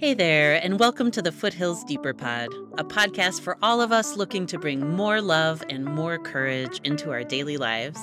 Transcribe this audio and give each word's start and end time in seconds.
Hey 0.00 0.14
there, 0.14 0.62
and 0.62 0.78
welcome 0.78 1.10
to 1.10 1.20
the 1.20 1.32
Foothills 1.32 1.82
Deeper 1.82 2.14
Pod, 2.14 2.50
a 2.78 2.84
podcast 2.84 3.40
for 3.40 3.58
all 3.62 3.80
of 3.80 3.90
us 3.90 4.16
looking 4.16 4.46
to 4.46 4.56
bring 4.56 4.94
more 4.94 5.20
love 5.20 5.64
and 5.68 5.84
more 5.84 6.18
courage 6.18 6.78
into 6.84 7.10
our 7.10 7.24
daily 7.24 7.56
lives. 7.56 7.98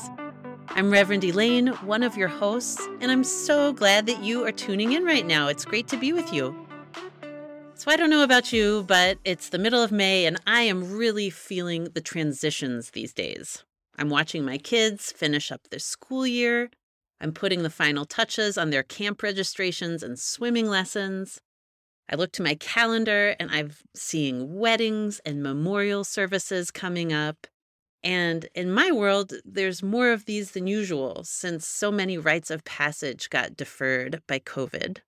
I'm 0.71 0.91
Reverend 0.91 1.23
Elaine, 1.23 1.67
one 1.67 2.03
of 2.03 2.17
your 2.17 2.27
hosts, 2.27 2.85
and 2.99 3.09
I'm 3.13 3.23
so 3.23 3.71
glad 3.71 4.07
that 4.07 4.21
you 4.21 4.45
are 4.45 4.51
tuning 4.51 4.91
in 4.91 5.05
right 5.05 5.25
now. 5.25 5.47
It's 5.47 5.63
great 5.63 5.87
to 5.87 5.95
be 5.95 6.11
with 6.11 6.33
you. 6.33 6.53
So, 7.75 7.89
I 7.89 7.95
don't 7.95 8.09
know 8.09 8.23
about 8.23 8.51
you, 8.51 8.83
but 8.83 9.17
it's 9.23 9.47
the 9.47 9.57
middle 9.57 9.81
of 9.81 9.93
May, 9.93 10.25
and 10.25 10.37
I 10.45 10.63
am 10.63 10.97
really 10.97 11.29
feeling 11.29 11.85
the 11.93 12.01
transitions 12.01 12.89
these 12.89 13.13
days. 13.13 13.63
I'm 13.97 14.09
watching 14.09 14.43
my 14.43 14.57
kids 14.57 15.13
finish 15.13 15.49
up 15.49 15.69
their 15.69 15.79
school 15.79 16.27
year. 16.27 16.71
I'm 17.21 17.31
putting 17.31 17.63
the 17.63 17.69
final 17.69 18.03
touches 18.03 18.57
on 18.57 18.69
their 18.69 18.83
camp 18.83 19.23
registrations 19.23 20.03
and 20.03 20.19
swimming 20.19 20.67
lessons. 20.67 21.39
I 22.09 22.15
look 22.15 22.31
to 22.33 22.43
my 22.43 22.55
calendar 22.55 23.35
and 23.39 23.49
I'm 23.51 23.71
seeing 23.95 24.57
weddings 24.57 25.19
and 25.25 25.41
memorial 25.41 26.03
services 26.03 26.71
coming 26.71 27.11
up. 27.11 27.47
And 28.03 28.47
in 28.53 28.71
my 28.71 28.91
world, 28.91 29.33
there's 29.43 29.81
more 29.81 30.11
of 30.11 30.25
these 30.25 30.51
than 30.51 30.67
usual 30.67 31.23
since 31.23 31.67
so 31.67 31.91
many 31.91 32.17
rites 32.19 32.51
of 32.51 32.63
passage 32.63 33.31
got 33.31 33.57
deferred 33.57 34.21
by 34.27 34.37
COVID. 34.39 34.99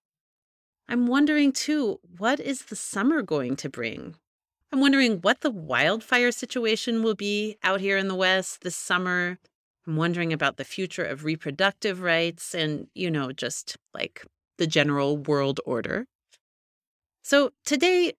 I'm 0.90 1.06
wondering 1.06 1.52
too, 1.52 2.00
what 2.18 2.40
is 2.40 2.64
the 2.64 2.76
summer 2.76 3.22
going 3.22 3.56
to 3.58 3.70
bring? 3.70 4.16
I'm 4.72 4.80
wondering 4.80 5.18
what 5.18 5.42
the 5.42 5.52
wildfire 5.52 6.32
situation 6.32 7.04
will 7.04 7.16
be 7.16 7.58
out 7.64 7.80
here 7.80 7.98
in 7.98 8.08
the 8.08 8.16
West 8.16 8.62
this 8.62 8.76
summer. 8.76 9.38
I'm 9.86 9.96
wondering 9.96 10.34
about 10.34 10.58
the 10.58 10.66
future 10.66 11.04
of 11.04 11.24
reproductive 11.24 12.02
rights 12.02 12.56
and, 12.56 12.88
you 12.96 13.12
know, 13.12 13.32
just 13.32 13.78
like 13.94 14.26
the 14.58 14.68
general 14.68 15.18
world 15.18 15.60
order. 15.66 16.08
So 17.30 17.52
today, 17.66 18.14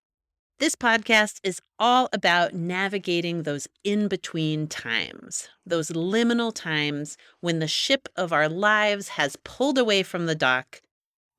this 0.58 0.74
podcast 0.74 1.40
is 1.42 1.62
all 1.78 2.10
about 2.12 2.52
navigating 2.52 3.44
those 3.44 3.66
in 3.82 4.06
between 4.06 4.66
times, 4.66 5.48
those 5.64 5.88
liminal 5.92 6.52
times 6.54 7.16
when 7.40 7.58
the 7.58 7.66
ship 7.66 8.10
of 8.16 8.34
our 8.34 8.50
lives 8.50 9.08
has 9.08 9.36
pulled 9.44 9.78
away 9.78 10.02
from 10.02 10.26
the 10.26 10.34
dock, 10.34 10.82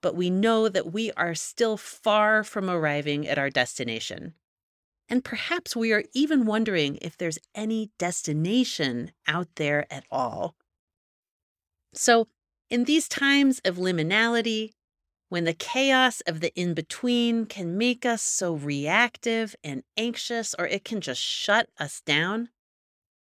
but 0.01 0.15
we 0.15 0.31
know 0.31 0.67
that 0.67 0.91
we 0.91 1.11
are 1.11 1.35
still 1.35 1.77
far 1.77 2.43
from 2.43 2.71
arriving 2.71 3.27
at 3.27 3.37
our 3.37 3.51
destination. 3.51 4.33
And 5.07 5.23
perhaps 5.23 5.75
we 5.75 5.93
are 5.93 6.05
even 6.11 6.47
wondering 6.47 6.97
if 7.03 7.17
there's 7.17 7.37
any 7.53 7.91
destination 7.99 9.11
out 9.27 9.49
there 9.57 9.85
at 9.93 10.05
all. 10.09 10.55
So, 11.93 12.29
in 12.71 12.85
these 12.85 13.07
times 13.07 13.61
of 13.63 13.77
liminality, 13.77 14.71
when 15.29 15.45
the 15.45 15.53
chaos 15.53 16.21
of 16.21 16.41
the 16.41 16.53
in 16.55 16.73
between 16.73 17.45
can 17.45 17.77
make 17.77 18.05
us 18.05 18.21
so 18.21 18.53
reactive 18.53 19.55
and 19.63 19.83
anxious, 19.95 20.53
or 20.57 20.67
it 20.67 20.83
can 20.83 21.01
just 21.01 21.21
shut 21.21 21.69
us 21.79 22.01
down, 22.01 22.49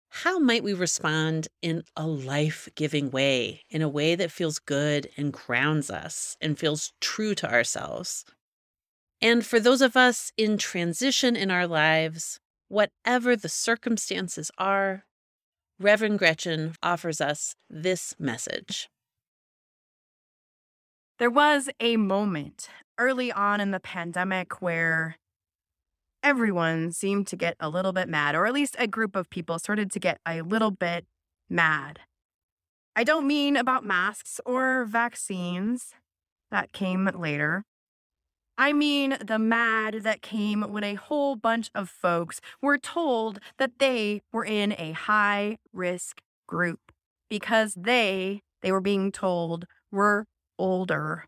how 0.09 0.39
might 0.39 0.65
we 0.65 0.73
respond 0.73 1.47
in 1.63 1.85
a 1.97 2.07
life 2.07 2.69
giving 2.75 3.11
way, 3.11 3.63
in 3.71 3.81
a 3.81 3.89
way 3.89 4.17
that 4.17 4.33
feels 4.33 4.59
good 4.59 5.09
and 5.17 5.33
grounds 5.33 5.89
us 5.89 6.37
and 6.41 6.59
feels 6.59 6.93
true 7.01 7.35
to 7.37 7.51
ourselves? 7.51 8.25
And 9.23 9.47
for 9.47 9.61
those 9.61 9.83
of 9.83 9.97
us 9.97 10.33
in 10.37 10.59
transition 10.59 11.37
in 11.37 11.51
our 11.51 11.67
lives, 11.67 12.41
whatever 12.69 13.37
the 13.37 13.49
circumstances 13.49 14.51
are, 14.59 15.05
Reverend 15.79 16.19
Gretchen 16.19 16.75
offers 16.83 17.21
us 17.21 17.55
this 17.69 18.15
message. 18.19 18.90
There 21.21 21.29
was 21.29 21.69
a 21.81 21.99
moment 21.99 22.71
early 22.97 23.31
on 23.31 23.61
in 23.61 23.73
the 23.73 23.79
pandemic 23.79 24.63
where 24.63 25.17
everyone 26.23 26.93
seemed 26.93 27.27
to 27.27 27.37
get 27.37 27.57
a 27.61 27.69
little 27.69 27.93
bit 27.93 28.09
mad, 28.09 28.35
or 28.35 28.47
at 28.47 28.55
least 28.55 28.75
a 28.79 28.87
group 28.87 29.15
of 29.15 29.29
people 29.29 29.59
started 29.59 29.91
to 29.93 30.01
get 30.01 30.19
a 30.27 30.41
little 30.41 30.71
bit 30.71 31.05
mad. 31.51 32.01
I 32.97 33.05
don't 33.05 33.27
mean 33.27 33.59
about 33.59 33.85
masks 33.85 34.41
or 34.47 34.87
vaccines, 34.87 35.93
that 36.51 36.73
came 36.73 37.05
later. 37.05 37.65
I 38.57 38.73
mean 38.73 39.19
the 39.23 39.39
mad 39.39 39.97
that 40.03 40.23
came 40.23 40.63
when 40.63 40.85
a 40.85 40.95
whole 40.95 41.37
bunch 41.37 41.71
of 41.75 41.91
folks 41.91 42.41
were 42.63 42.79
told 42.79 43.41
that 43.59 43.79
they 43.79 44.23
were 44.33 44.47
in 44.47 44.75
a 44.79 44.93
high 44.93 45.59
risk 45.75 46.23
group 46.49 46.93
because 47.29 47.75
they, 47.75 48.41
they 48.63 48.73
were 48.73 48.81
being 48.81 49.13
told, 49.13 49.67
were 49.93 50.25
older. 50.61 51.25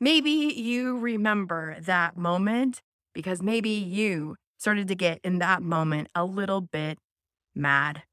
Maybe 0.00 0.30
you 0.30 0.96
remember 0.98 1.76
that 1.80 2.16
moment 2.16 2.80
because 3.12 3.42
maybe 3.42 3.70
you 3.70 4.36
started 4.56 4.88
to 4.88 4.94
get 4.94 5.20
in 5.24 5.40
that 5.40 5.62
moment 5.62 6.08
a 6.14 6.24
little 6.24 6.60
bit 6.60 6.98
mad, 7.54 8.04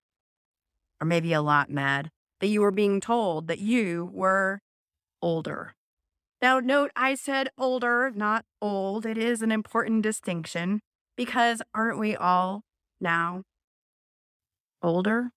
or 1.00 1.06
maybe 1.06 1.32
a 1.34 1.42
lot 1.42 1.70
mad, 1.70 2.10
that 2.42 2.48
you 2.48 2.62
were 2.62 2.72
being 2.72 3.00
told 3.00 3.48
that 3.48 3.60
you 3.60 4.10
were 4.12 4.60
older. 5.22 5.76
Now, 6.42 6.60
note 6.60 6.92
I 6.96 7.16
said 7.16 7.50
older, 7.58 8.12
not 8.14 8.44
old. 8.62 9.06
It 9.06 9.18
is 9.18 9.42
an 9.42 9.52
important 9.52 10.02
distinction 10.04 10.82
because 11.16 11.62
aren't 11.74 12.00
we 12.00 12.16
all 12.16 12.64
now 13.00 13.44
older? 14.82 15.32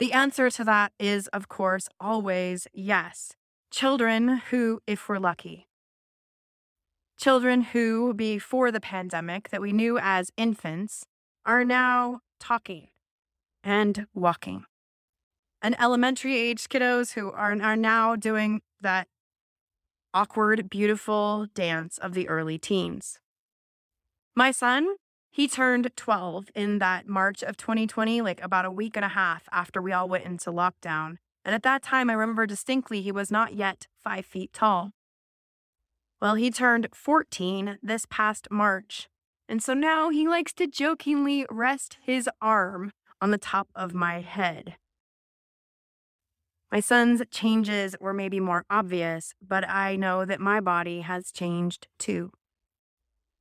The 0.00 0.14
answer 0.14 0.48
to 0.50 0.64
that 0.64 0.92
is, 0.98 1.26
of 1.28 1.48
course, 1.48 1.86
always 2.00 2.66
yes. 2.72 3.34
Children 3.70 4.40
who, 4.50 4.80
if 4.86 5.08
we're 5.08 5.18
lucky, 5.18 5.68
children 7.18 7.60
who, 7.60 8.14
before 8.14 8.72
the 8.72 8.80
pandemic, 8.80 9.50
that 9.50 9.60
we 9.60 9.72
knew 9.72 9.98
as 9.98 10.32
infants, 10.38 11.04
are 11.44 11.66
now 11.66 12.20
talking 12.40 12.88
and 13.62 14.06
walking. 14.14 14.64
And 15.60 15.78
elementary 15.78 16.34
age 16.34 16.70
kiddos 16.70 17.12
who 17.12 17.30
are, 17.30 17.52
are 17.60 17.76
now 17.76 18.16
doing 18.16 18.62
that 18.80 19.06
awkward, 20.14 20.70
beautiful 20.70 21.46
dance 21.54 21.98
of 21.98 22.14
the 22.14 22.26
early 22.26 22.56
teens. 22.56 23.20
My 24.34 24.50
son 24.50 24.96
he 25.30 25.46
turned 25.46 25.90
12 25.96 26.50
in 26.54 26.78
that 26.78 27.06
March 27.08 27.42
of 27.42 27.56
2020, 27.56 28.20
like 28.20 28.42
about 28.42 28.64
a 28.64 28.70
week 28.70 28.96
and 28.96 29.04
a 29.04 29.08
half 29.08 29.48
after 29.52 29.80
we 29.80 29.92
all 29.92 30.08
went 30.08 30.24
into 30.24 30.50
lockdown. 30.50 31.18
And 31.44 31.54
at 31.54 31.62
that 31.62 31.82
time, 31.82 32.10
I 32.10 32.14
remember 32.14 32.46
distinctly 32.46 33.00
he 33.00 33.12
was 33.12 33.30
not 33.30 33.54
yet 33.54 33.86
five 34.02 34.26
feet 34.26 34.52
tall. 34.52 34.92
Well, 36.20 36.34
he 36.34 36.50
turned 36.50 36.88
14 36.92 37.78
this 37.82 38.06
past 38.10 38.48
March. 38.50 39.08
And 39.48 39.62
so 39.62 39.72
now 39.72 40.10
he 40.10 40.28
likes 40.28 40.52
to 40.54 40.66
jokingly 40.66 41.46
rest 41.50 41.96
his 42.02 42.28
arm 42.42 42.92
on 43.20 43.30
the 43.30 43.38
top 43.38 43.68
of 43.74 43.94
my 43.94 44.20
head. 44.20 44.76
My 46.70 46.80
son's 46.80 47.22
changes 47.30 47.96
were 48.00 48.14
maybe 48.14 48.38
more 48.38 48.64
obvious, 48.70 49.34
but 49.40 49.68
I 49.68 49.96
know 49.96 50.24
that 50.24 50.40
my 50.40 50.60
body 50.60 51.00
has 51.00 51.32
changed 51.32 51.88
too. 51.98 52.30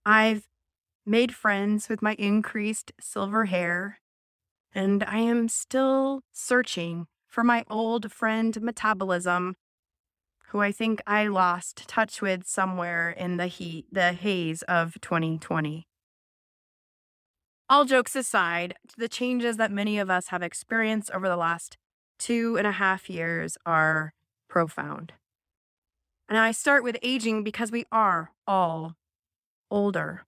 I've 0.04 0.48
made 1.10 1.34
friends 1.34 1.90
with 1.90 2.04
my 2.04 2.14
increased 2.20 2.92
silver 3.00 3.46
hair, 3.46 4.00
and 4.76 5.04
I 5.04 5.18
am 5.18 5.50
still 5.50 6.22
searching 6.32 7.08
for 7.28 7.44
my 7.44 7.66
old 7.68 8.12
friend 8.12 8.62
Metabolism, 8.62 9.56
who 10.50 10.60
I 10.60 10.72
think 10.72 11.02
I 11.08 11.26
lost 11.26 11.88
touch 11.88 12.22
with 12.22 12.46
somewhere 12.46 13.10
in 13.10 13.38
the 13.38 13.48
heat, 13.48 13.88
the 13.92 14.14
haze 14.14 14.62
of 14.64 15.02
2020. 15.02 15.88
All 17.68 17.86
jokes 17.86 18.16
aside, 18.16 18.76
the 18.96 19.10
changes 19.10 19.58
that 19.58 19.72
many 19.72 19.98
of 19.98 20.12
us 20.12 20.28
have 20.28 20.44
experienced 20.44 21.10
over 21.12 21.28
the 21.28 21.38
last 21.38 21.78
two 22.20 22.56
and 22.56 22.68
a 22.68 22.74
half 22.74 23.10
years 23.10 23.58
are 23.66 24.14
profound. 24.48 25.14
And 26.28 26.38
I 26.38 26.52
start 26.52 26.84
with 26.84 26.98
aging 27.02 27.44
because 27.44 27.72
we 27.72 27.86
are 27.92 28.32
all 28.46 28.96
older. 29.72 30.26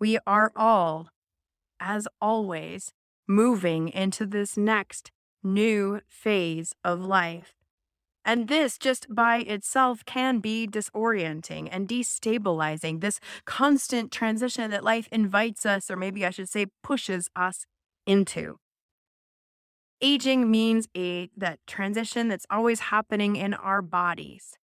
We 0.00 0.18
are 0.26 0.50
all, 0.56 1.10
as 1.78 2.08
always, 2.22 2.92
moving 3.28 3.88
into 3.88 4.24
this 4.24 4.56
next 4.56 5.10
new 5.42 6.00
phase 6.08 6.74
of 6.82 7.04
life. 7.04 7.54
And 8.24 8.48
this 8.48 8.78
just 8.78 9.14
by 9.14 9.38
itself 9.38 10.04
can 10.04 10.38
be 10.38 10.66
disorienting 10.66 11.68
and 11.70 11.88
destabilizing. 11.88 13.00
This 13.00 13.20
constant 13.44 14.10
transition 14.10 14.70
that 14.70 14.84
life 14.84 15.08
invites 15.12 15.66
us, 15.66 15.90
or 15.90 15.96
maybe 15.96 16.24
I 16.24 16.30
should 16.30 16.48
say, 16.48 16.66
pushes 16.82 17.28
us 17.36 17.66
into. 18.06 18.56
Aging 20.02 20.50
means 20.50 20.88
a 20.96 21.28
that 21.36 21.58
transition 21.66 22.28
that's 22.28 22.46
always 22.50 22.80
happening 22.80 23.36
in 23.36 23.52
our 23.52 23.82
bodies. 23.82 24.56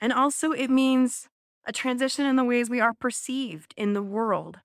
And 0.00 0.12
also 0.12 0.52
it 0.52 0.70
means 0.70 1.28
a 1.66 1.72
transition 1.72 2.24
in 2.24 2.36
the 2.36 2.44
ways 2.44 2.70
we 2.70 2.80
are 2.80 2.94
perceived 2.94 3.74
in 3.76 3.92
the 3.92 4.02
world. 4.02 4.58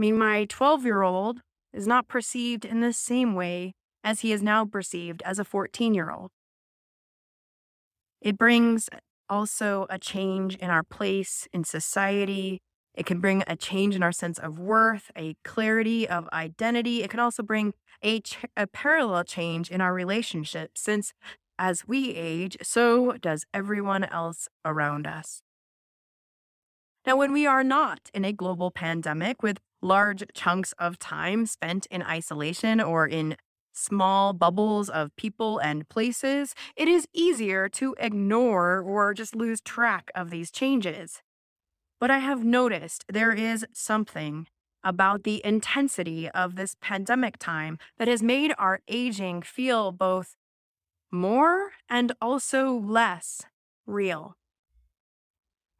I 0.00 0.02
mean, 0.02 0.16
my 0.16 0.46
12 0.46 0.86
year 0.86 1.02
old 1.02 1.42
is 1.74 1.86
not 1.86 2.08
perceived 2.08 2.64
in 2.64 2.80
the 2.80 2.94
same 2.94 3.34
way 3.34 3.74
as 4.02 4.20
he 4.20 4.32
is 4.32 4.42
now 4.42 4.64
perceived 4.64 5.20
as 5.26 5.38
a 5.38 5.44
14 5.44 5.92
year 5.92 6.10
old. 6.10 6.30
It 8.22 8.38
brings 8.38 8.88
also 9.28 9.86
a 9.90 9.98
change 9.98 10.56
in 10.56 10.70
our 10.70 10.82
place 10.82 11.46
in 11.52 11.64
society. 11.64 12.62
It 12.94 13.04
can 13.04 13.20
bring 13.20 13.44
a 13.46 13.56
change 13.56 13.94
in 13.94 14.02
our 14.02 14.10
sense 14.10 14.38
of 14.38 14.58
worth, 14.58 15.10
a 15.18 15.34
clarity 15.44 16.08
of 16.08 16.30
identity. 16.32 17.02
It 17.02 17.10
can 17.10 17.20
also 17.20 17.42
bring 17.42 17.74
a, 18.00 18.20
ch- 18.20 18.38
a 18.56 18.66
parallel 18.66 19.24
change 19.24 19.70
in 19.70 19.82
our 19.82 19.92
relationships, 19.92 20.80
since 20.80 21.12
as 21.58 21.86
we 21.86 22.14
age, 22.14 22.56
so 22.62 23.18
does 23.20 23.44
everyone 23.52 24.04
else 24.04 24.48
around 24.64 25.06
us. 25.06 25.42
Now, 27.06 27.16
when 27.16 27.34
we 27.34 27.46
are 27.46 27.62
not 27.62 28.10
in 28.14 28.24
a 28.24 28.32
global 28.32 28.70
pandemic 28.70 29.42
with 29.42 29.58
large 29.82 30.24
chunks 30.34 30.72
of 30.78 30.98
time 30.98 31.46
spent 31.46 31.86
in 31.86 32.02
isolation 32.02 32.80
or 32.80 33.06
in 33.06 33.36
small 33.72 34.32
bubbles 34.32 34.88
of 34.88 35.14
people 35.16 35.58
and 35.58 35.88
places, 35.88 36.54
it 36.76 36.88
is 36.88 37.06
easier 37.12 37.68
to 37.68 37.94
ignore 37.98 38.80
or 38.80 39.14
just 39.14 39.34
lose 39.34 39.60
track 39.60 40.10
of 40.14 40.30
these 40.30 40.50
changes. 40.50 41.22
But 41.98 42.10
I 42.10 42.18
have 42.18 42.44
noticed 42.44 43.04
there 43.08 43.32
is 43.32 43.64
something 43.72 44.46
about 44.82 45.24
the 45.24 45.42
intensity 45.44 46.28
of 46.30 46.56
this 46.56 46.74
pandemic 46.80 47.38
time 47.38 47.78
that 47.98 48.08
has 48.08 48.22
made 48.22 48.52
our 48.58 48.80
aging 48.88 49.42
feel 49.42 49.92
both 49.92 50.34
more 51.12 51.72
and 51.88 52.12
also 52.20 52.72
less 52.72 53.42
real. 53.86 54.36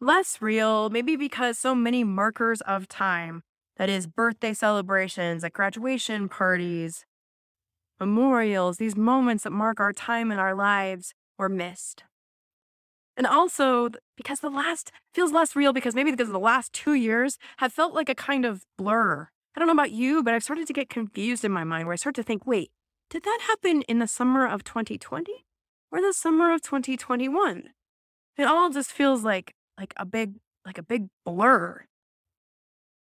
Less 0.00 0.40
real, 0.40 0.90
maybe 0.90 1.16
because 1.16 1.58
so 1.58 1.74
many 1.74 2.04
markers 2.04 2.60
of 2.62 2.88
time, 2.88 3.42
that 3.76 3.88
is, 3.88 4.06
birthday 4.06 4.52
celebrations, 4.52 5.42
like 5.42 5.52
graduation 5.52 6.28
parties, 6.28 7.04
memorials, 7.98 8.78
these 8.78 8.96
moments 8.96 9.44
that 9.44 9.50
mark 9.50 9.80
our 9.80 9.92
time 9.92 10.32
in 10.32 10.38
our 10.38 10.54
lives, 10.54 11.14
were 11.38 11.48
missed. 11.48 12.04
And 13.16 13.26
also 13.26 13.90
because 14.16 14.40
the 14.40 14.50
last 14.50 14.92
feels 15.12 15.32
less 15.32 15.54
real 15.54 15.72
because 15.72 15.94
maybe 15.94 16.10
because 16.10 16.30
the 16.30 16.38
last 16.38 16.72
two 16.72 16.94
years 16.94 17.38
have 17.58 17.72
felt 17.72 17.92
like 17.92 18.08
a 18.08 18.14
kind 18.14 18.44
of 18.44 18.64
blur. 18.78 19.28
I 19.54 19.58
don't 19.58 19.66
know 19.66 19.74
about 19.74 19.90
you, 19.90 20.22
but 20.22 20.32
I've 20.32 20.44
started 20.44 20.66
to 20.68 20.72
get 20.72 20.88
confused 20.88 21.44
in 21.44 21.52
my 21.52 21.64
mind 21.64 21.86
where 21.86 21.92
I 21.92 21.96
start 21.96 22.14
to 22.14 22.22
think, 22.22 22.46
wait, 22.46 22.70
did 23.10 23.24
that 23.24 23.40
happen 23.46 23.82
in 23.82 23.98
the 23.98 24.06
summer 24.06 24.46
of 24.46 24.64
2020 24.64 25.44
or 25.90 26.00
the 26.00 26.12
summer 26.12 26.54
of 26.54 26.62
2021? 26.62 27.70
It 28.38 28.44
all 28.44 28.70
just 28.70 28.90
feels 28.90 29.24
like 29.24 29.54
like 29.76 29.92
a 29.96 30.06
big 30.06 30.36
like 30.64 30.78
a 30.78 30.82
big 30.82 31.08
blur. 31.24 31.84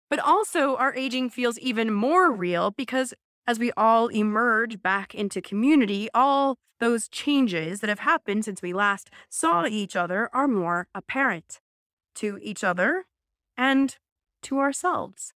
But 0.09 0.19
also 0.19 0.75
our 0.75 0.95
aging 0.95 1.29
feels 1.29 1.59
even 1.59 1.91
more 1.93 2.31
real 2.31 2.71
because 2.71 3.13
as 3.45 3.59
we 3.59 3.71
all 3.77 4.07
emerge 4.07 4.81
back 4.81 5.15
into 5.15 5.41
community, 5.41 6.09
all 6.13 6.57
those 6.79 7.07
changes 7.07 7.79
that 7.79 7.89
have 7.89 7.99
happened 7.99 8.45
since 8.45 8.61
we 8.61 8.73
last 8.73 9.09
saw 9.29 9.65
each 9.65 9.95
other 9.95 10.29
are 10.33 10.47
more 10.47 10.87
apparent 10.93 11.59
to 12.15 12.39
each 12.41 12.63
other 12.63 13.05
and 13.57 13.97
to 14.43 14.59
ourselves. 14.59 15.33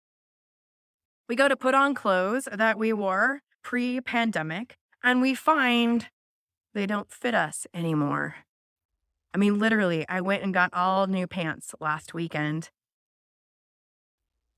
We 1.28 1.36
go 1.36 1.48
to 1.48 1.56
put 1.56 1.74
on 1.74 1.94
clothes 1.94 2.48
that 2.52 2.78
we 2.78 2.92
wore 2.92 3.42
pre 3.62 4.00
pandemic 4.00 4.76
and 5.02 5.20
we 5.20 5.34
find 5.34 6.08
they 6.74 6.86
don't 6.86 7.10
fit 7.10 7.34
us 7.34 7.66
anymore. 7.72 8.36
I 9.32 9.38
mean, 9.38 9.58
literally, 9.58 10.04
I 10.08 10.20
went 10.20 10.42
and 10.42 10.52
got 10.52 10.74
all 10.74 11.06
new 11.06 11.26
pants 11.26 11.74
last 11.80 12.14
weekend. 12.14 12.70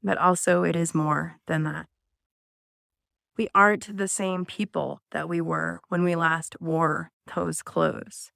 But 0.02 0.18
also, 0.18 0.64
it 0.64 0.74
is 0.74 0.94
more 0.94 1.38
than 1.46 1.62
that. 1.64 1.86
We 3.36 3.48
aren't 3.54 3.96
the 3.96 4.08
same 4.08 4.44
people 4.44 5.00
that 5.12 5.28
we 5.28 5.40
were 5.40 5.80
when 5.88 6.02
we 6.02 6.14
last 6.14 6.56
wore 6.60 7.10
those 7.34 7.62
clothes. 7.62 8.30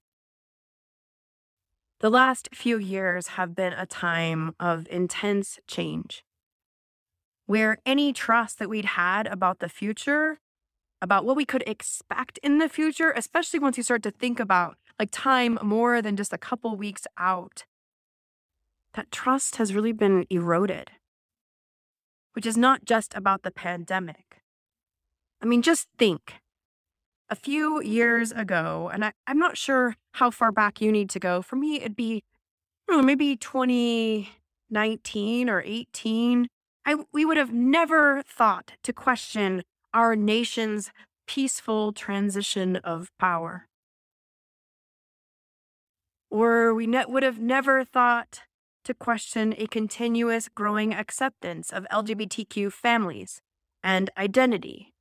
The 2.00 2.10
last 2.10 2.48
few 2.54 2.78
years 2.78 3.28
have 3.28 3.54
been 3.54 3.72
a 3.72 3.86
time 3.86 4.54
of 4.60 4.86
intense 4.90 5.58
change, 5.66 6.24
where 7.46 7.78
any 7.86 8.12
trust 8.12 8.58
that 8.58 8.68
we'd 8.68 8.84
had 8.84 9.26
about 9.26 9.60
the 9.60 9.68
future, 9.68 10.38
about 11.00 11.24
what 11.24 11.36
we 11.36 11.44
could 11.44 11.64
expect 11.66 12.38
in 12.42 12.58
the 12.58 12.68
future, 12.68 13.12
especially 13.16 13.60
once 13.60 13.76
you 13.76 13.82
start 13.82 14.02
to 14.02 14.10
think 14.10 14.38
about 14.40 14.76
like 14.98 15.10
time 15.10 15.58
more 15.62 16.00
than 16.00 16.16
just 16.16 16.32
a 16.32 16.38
couple 16.38 16.76
weeks 16.76 17.06
out, 17.18 17.64
that 18.94 19.10
trust 19.10 19.56
has 19.56 19.74
really 19.74 19.92
been 19.92 20.26
eroded, 20.30 20.92
which 22.36 22.46
is 22.46 22.56
not 22.56 22.84
just 22.84 23.16
about 23.16 23.42
the 23.42 23.50
pandemic 23.50 24.26
I 25.40 25.46
mean, 25.46 25.62
just 25.62 25.88
think. 25.98 26.34
A 27.28 27.34
few 27.34 27.82
years 27.82 28.30
ago, 28.30 28.88
and 28.92 29.04
I, 29.04 29.12
I'm 29.26 29.38
not 29.38 29.58
sure 29.58 29.96
how 30.12 30.30
far 30.30 30.52
back 30.52 30.80
you 30.80 30.92
need 30.92 31.10
to 31.10 31.18
go. 31.18 31.42
For 31.42 31.56
me, 31.56 31.74
it'd 31.76 31.96
be 31.96 32.22
know, 32.88 33.02
maybe 33.02 33.34
2019 33.36 35.50
or 35.50 35.60
18. 35.64 36.46
I, 36.84 37.04
we 37.12 37.24
would 37.24 37.36
have 37.36 37.52
never 37.52 38.22
thought 38.22 38.74
to 38.84 38.92
question 38.92 39.64
our 39.92 40.14
nation's 40.14 40.92
peaceful 41.26 41.92
transition 41.92 42.76
of 42.76 43.10
power. 43.18 43.66
Or 46.30 46.72
we 46.74 46.86
ne- 46.86 47.06
would 47.06 47.24
have 47.24 47.40
never 47.40 47.84
thought 47.84 48.42
to 48.86 48.94
question 48.94 49.54
a 49.58 49.66
continuous 49.66 50.48
growing 50.48 50.94
acceptance 50.94 51.72
of 51.72 51.86
LGBTQ 51.92 52.72
families 52.72 53.40
and 53.82 54.10
identity. 54.16 54.94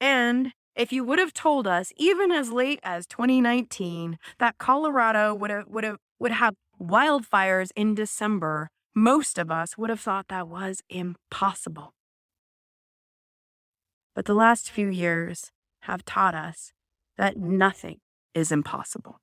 And 0.00 0.52
if 0.74 0.92
you 0.92 1.04
would 1.04 1.18
have 1.18 1.32
told 1.32 1.66
us, 1.66 1.92
even 1.96 2.30
as 2.32 2.52
late 2.52 2.80
as 2.82 3.06
2019, 3.06 4.18
that 4.38 4.58
Colorado 4.58 5.34
would 5.34 5.50
have, 5.50 5.66
would 5.68 5.84
have, 5.84 5.96
would 6.18 6.32
have 6.32 6.54
wildfires 6.80 7.70
in 7.76 7.94
December, 7.94 8.68
most 8.94 9.38
of 9.38 9.50
us 9.50 9.78
would 9.78 9.90
have 9.90 10.00
thought 10.00 10.28
that 10.28 10.48
was 10.48 10.82
impossible. 10.88 11.94
But 14.14 14.24
the 14.24 14.34
last 14.34 14.70
few 14.70 14.88
years 14.88 15.50
have 15.82 16.04
taught 16.04 16.34
us 16.34 16.72
that 17.18 17.36
nothing 17.36 17.98
is 18.34 18.50
impossible, 18.50 19.20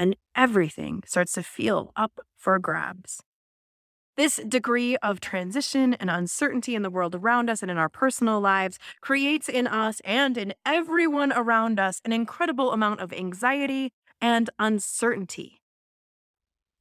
and 0.00 0.16
everything 0.34 1.02
starts 1.06 1.32
to 1.32 1.42
feel 1.42 1.92
up 1.94 2.20
for 2.34 2.58
grabs. 2.58 3.22
This 4.16 4.40
degree 4.48 4.96
of 4.96 5.20
transition 5.20 5.92
and 5.92 6.08
uncertainty 6.08 6.74
in 6.74 6.80
the 6.80 6.88
world 6.88 7.14
around 7.14 7.50
us 7.50 7.60
and 7.60 7.70
in 7.70 7.76
our 7.76 7.90
personal 7.90 8.40
lives 8.40 8.78
creates 9.02 9.46
in 9.46 9.66
us 9.66 10.00
and 10.00 10.38
in 10.38 10.54
everyone 10.64 11.34
around 11.34 11.78
us 11.78 12.00
an 12.06 12.12
incredible 12.14 12.72
amount 12.72 13.00
of 13.00 13.12
anxiety 13.12 13.92
and 14.22 14.48
uncertainty, 14.58 15.60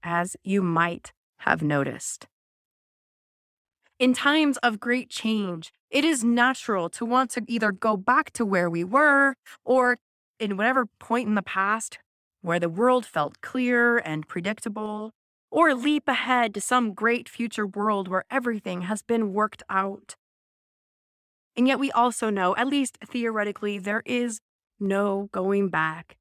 as 0.01 0.37
you 0.41 0.61
might 0.61 1.11
have 1.39 1.61
noticed. 1.61 2.25
In 3.99 4.13
times 4.13 4.55
of 4.59 4.79
great 4.79 5.09
change, 5.09 5.73
it 5.89 6.05
is 6.05 6.23
natural 6.23 6.89
to 6.91 7.03
want 7.03 7.31
to 7.31 7.43
either 7.49 7.73
go 7.73 7.97
back 7.97 8.31
to 8.31 8.45
where 8.45 8.69
we 8.69 8.85
were 8.85 9.35
or 9.65 9.97
in 10.39 10.55
whatever 10.55 10.85
point 10.99 11.27
in 11.27 11.35
the 11.35 11.41
past 11.41 11.99
where 12.41 12.59
the 12.59 12.69
world 12.69 13.05
felt 13.05 13.41
clear 13.41 13.97
and 13.97 14.27
predictable 14.27 15.11
or 15.51 15.73
leap 15.73 16.07
ahead 16.07 16.53
to 16.53 16.61
some 16.61 16.93
great 16.93 17.27
future 17.27 17.65
world 17.65 18.07
where 18.07 18.25
everything 18.29 18.83
has 18.83 19.01
been 19.01 19.33
worked 19.33 19.63
out. 19.69 20.15
And 21.55 21.67
yet, 21.67 21.79
we 21.79 21.91
also 21.91 22.29
know, 22.29 22.55
at 22.55 22.67
least 22.67 22.97
theoretically, 23.05 23.79
there 23.79 24.03
is 24.05 24.39
no 24.79 25.29
going 25.31 25.69
back 25.69 26.17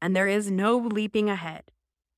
and 0.00 0.14
there 0.14 0.28
is 0.28 0.50
no 0.50 0.76
leaping 0.76 1.30
ahead. 1.30 1.70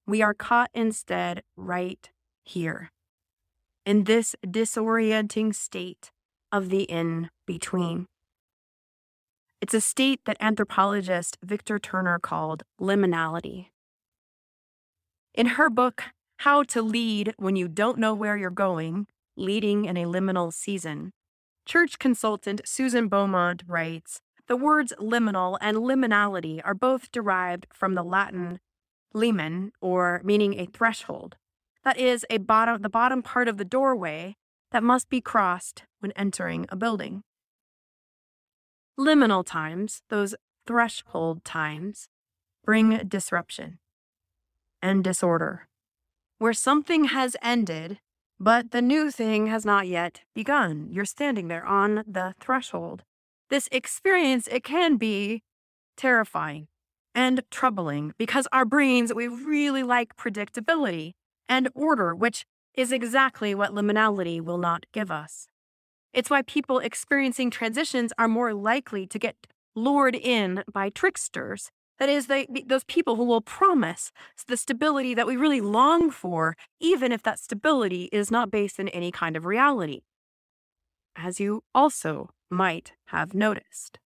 We 0.06 0.22
are 0.22 0.34
caught 0.34 0.70
instead 0.74 1.42
right 1.56 2.10
here 2.44 2.90
in 3.86 4.04
this 4.04 4.34
disorienting 4.44 5.54
state 5.54 6.10
of 6.50 6.70
the 6.70 6.84
in 6.84 7.30
between. 7.46 8.06
It's 9.64 9.72
a 9.72 9.80
state 9.80 10.20
that 10.26 10.36
anthropologist 10.40 11.38
Victor 11.42 11.78
Turner 11.78 12.18
called 12.18 12.64
liminality. 12.78 13.68
In 15.32 15.46
her 15.56 15.70
book, 15.70 16.04
how 16.40 16.64
to 16.64 16.82
Lead 16.82 17.32
When 17.38 17.56
You 17.56 17.68
Don't 17.68 17.96
Know 17.96 18.12
Where 18.12 18.36
You're 18.36 18.50
Going, 18.50 19.06
Leading 19.38 19.86
in 19.86 19.96
a 19.96 20.04
Liminal 20.04 20.52
Season. 20.52 21.14
Church 21.64 21.98
consultant 21.98 22.60
Susan 22.66 23.08
Beaumont 23.08 23.62
writes 23.66 24.20
The 24.48 24.56
words 24.58 24.92
liminal 25.00 25.56
and 25.62 25.78
liminality 25.78 26.60
are 26.62 26.74
both 26.74 27.10
derived 27.10 27.66
from 27.72 27.94
the 27.94 28.04
Latin 28.04 28.60
limen, 29.14 29.70
or 29.80 30.20
meaning 30.22 30.60
a 30.60 30.66
threshold. 30.66 31.36
That 31.84 31.96
is, 31.96 32.26
a 32.28 32.36
bottom, 32.36 32.82
the 32.82 32.90
bottom 32.90 33.22
part 33.22 33.48
of 33.48 33.56
the 33.56 33.64
doorway 33.64 34.36
that 34.72 34.82
must 34.82 35.08
be 35.08 35.22
crossed 35.22 35.84
when 36.00 36.12
entering 36.12 36.66
a 36.68 36.76
building. 36.76 37.22
Liminal 38.98 39.44
times, 39.44 40.02
those 40.08 40.34
threshold 40.66 41.44
times, 41.44 42.08
bring 42.64 42.98
disruption 43.08 43.78
and 44.80 45.02
disorder 45.02 45.68
where 46.38 46.52
something 46.52 47.04
has 47.06 47.36
ended, 47.42 47.98
but 48.38 48.70
the 48.70 48.82
new 48.82 49.10
thing 49.10 49.46
has 49.46 49.64
not 49.64 49.86
yet 49.86 50.20
begun. 50.34 50.88
You're 50.90 51.04
standing 51.04 51.48
there 51.48 51.64
on 51.64 52.04
the 52.06 52.34
threshold. 52.40 53.02
This 53.50 53.68
experience, 53.72 54.48
it 54.48 54.64
can 54.64 54.96
be 54.96 55.42
terrifying 55.96 56.68
and 57.14 57.42
troubling 57.50 58.12
because 58.18 58.48
our 58.52 58.64
brains, 58.64 59.14
we 59.14 59.28
really 59.28 59.82
like 59.82 60.16
predictability 60.16 61.12
and 61.48 61.68
order, 61.74 62.14
which 62.14 62.44
is 62.74 62.90
exactly 62.90 63.54
what 63.54 63.70
liminality 63.70 64.40
will 64.40 64.58
not 64.58 64.86
give 64.92 65.10
us. 65.10 65.48
It's 66.14 66.30
why 66.30 66.42
people 66.42 66.78
experiencing 66.78 67.50
transitions 67.50 68.12
are 68.18 68.28
more 68.28 68.54
likely 68.54 69.06
to 69.08 69.18
get 69.18 69.48
lured 69.74 70.14
in 70.14 70.62
by 70.72 70.88
tricksters. 70.88 71.70
That 71.98 72.08
is, 72.08 72.28
they, 72.28 72.46
those 72.66 72.84
people 72.84 73.16
who 73.16 73.24
will 73.24 73.40
promise 73.40 74.12
the 74.46 74.56
stability 74.56 75.14
that 75.14 75.26
we 75.26 75.36
really 75.36 75.60
long 75.60 76.10
for, 76.10 76.56
even 76.80 77.12
if 77.12 77.22
that 77.24 77.40
stability 77.40 78.08
is 78.12 78.30
not 78.30 78.50
based 78.50 78.78
in 78.78 78.88
any 78.88 79.10
kind 79.10 79.36
of 79.36 79.44
reality. 79.44 80.02
As 81.16 81.40
you 81.40 81.62
also 81.74 82.30
might 82.50 82.92
have 83.06 83.34
noticed. 83.34 83.98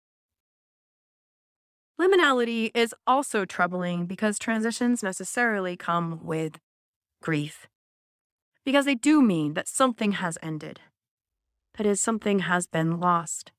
Liminality 1.99 2.71
is 2.73 2.93
also 3.05 3.43
troubling 3.43 4.05
because 4.05 4.37
transitions 4.37 5.01
necessarily 5.03 5.75
come 5.75 6.23
with 6.23 6.59
grief. 7.21 7.67
Because 8.63 8.85
they 8.85 8.95
do 8.95 9.21
mean 9.21 9.55
that 9.55 9.67
something 9.67 10.13
has 10.13 10.37
ended, 10.43 10.79
that 11.77 11.85
is, 11.85 12.01
something 12.01 12.39
has 12.39 12.67
been 12.67 12.99
lost. 12.99 13.51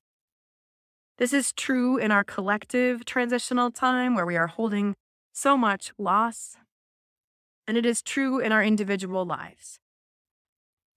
This 1.17 1.33
is 1.33 1.51
true 1.51 1.97
in 1.97 2.11
our 2.11 2.23
collective 2.23 3.03
transitional 3.05 3.71
time 3.71 4.15
where 4.15 4.25
we 4.25 4.37
are 4.37 4.47
holding 4.47 4.95
so 5.33 5.57
much 5.57 5.91
loss, 5.97 6.57
and 7.67 7.77
it 7.77 7.85
is 7.85 8.01
true 8.01 8.39
in 8.39 8.51
our 8.51 8.63
individual 8.63 9.25
lives. 9.25 9.79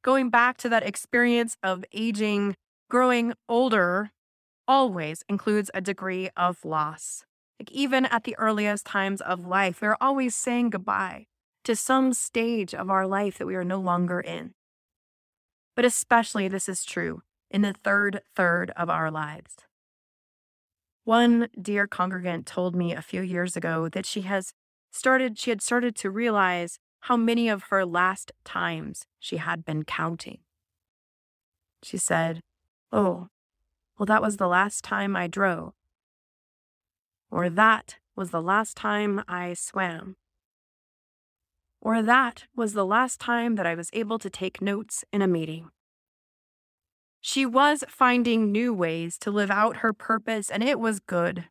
Going 0.02 0.30
back 0.30 0.56
to 0.58 0.68
that 0.68 0.86
experience 0.86 1.56
of 1.62 1.84
aging, 1.92 2.56
growing 2.90 3.34
older 3.48 4.10
always 4.66 5.24
includes 5.28 5.70
a 5.74 5.80
degree 5.80 6.28
of 6.36 6.64
loss. 6.64 7.24
Like 7.60 7.70
even 7.70 8.06
at 8.06 8.24
the 8.24 8.36
earliest 8.38 8.86
times 8.86 9.20
of 9.20 9.46
life, 9.46 9.80
we're 9.80 9.96
always 10.00 10.34
saying 10.34 10.70
goodbye 10.70 11.26
to 11.64 11.76
some 11.76 12.12
stage 12.12 12.74
of 12.74 12.90
our 12.90 13.06
life 13.06 13.38
that 13.38 13.46
we 13.46 13.54
are 13.54 13.64
no 13.64 13.78
longer 13.78 14.20
in. 14.20 14.54
But 15.74 15.84
especially 15.84 16.48
this 16.48 16.68
is 16.68 16.84
true 16.84 17.22
in 17.50 17.62
the 17.62 17.74
third 17.84 18.20
third 18.34 18.72
of 18.76 18.90
our 18.90 19.10
lives. 19.10 19.56
One 21.04 21.48
dear 21.60 21.86
congregant 21.86 22.46
told 22.46 22.76
me 22.76 22.94
a 22.94 23.02
few 23.02 23.22
years 23.22 23.56
ago 23.56 23.88
that 23.88 24.06
she 24.06 24.22
has 24.22 24.52
started 24.90 25.38
she 25.38 25.50
had 25.50 25.62
started 25.62 25.96
to 25.96 26.10
realize 26.10 26.78
how 27.00 27.16
many 27.16 27.48
of 27.48 27.64
her 27.64 27.84
last 27.84 28.32
times 28.44 29.06
she 29.18 29.38
had 29.38 29.64
been 29.64 29.84
counting. 29.84 30.38
She 31.82 31.96
said, 31.96 32.42
"Oh, 32.92 33.28
well 33.98 34.06
that 34.06 34.22
was 34.22 34.36
the 34.36 34.48
last 34.48 34.84
time 34.84 35.16
I 35.16 35.26
drove." 35.26 35.72
Or 37.30 37.48
that 37.50 37.96
was 38.14 38.30
the 38.30 38.42
last 38.42 38.76
time 38.76 39.24
I 39.26 39.54
swam. 39.54 40.16
Or 41.84 42.00
that 42.00 42.44
was 42.54 42.74
the 42.74 42.86
last 42.86 43.18
time 43.18 43.56
that 43.56 43.66
I 43.66 43.74
was 43.74 43.90
able 43.92 44.20
to 44.20 44.30
take 44.30 44.62
notes 44.62 45.04
in 45.12 45.20
a 45.20 45.26
meeting. 45.26 45.70
She 47.20 47.44
was 47.44 47.82
finding 47.88 48.52
new 48.52 48.72
ways 48.72 49.18
to 49.18 49.32
live 49.32 49.50
out 49.50 49.78
her 49.78 49.92
purpose, 49.92 50.48
and 50.48 50.62
it 50.62 50.78
was 50.78 51.00
good. 51.00 51.46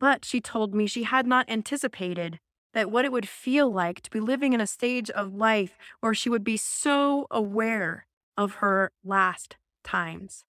But 0.00 0.24
she 0.24 0.40
told 0.40 0.74
me 0.74 0.88
she 0.88 1.04
had 1.04 1.24
not 1.24 1.48
anticipated 1.48 2.40
that 2.74 2.90
what 2.90 3.04
it 3.04 3.12
would 3.12 3.28
feel 3.28 3.72
like 3.72 4.00
to 4.02 4.10
be 4.10 4.18
living 4.18 4.54
in 4.54 4.60
a 4.60 4.66
stage 4.66 5.08
of 5.10 5.34
life 5.34 5.78
where 6.00 6.14
she 6.14 6.28
would 6.28 6.44
be 6.44 6.56
so 6.56 7.28
aware 7.30 8.08
of 8.36 8.54
her 8.54 8.90
last 9.04 9.56
times. 9.84 10.44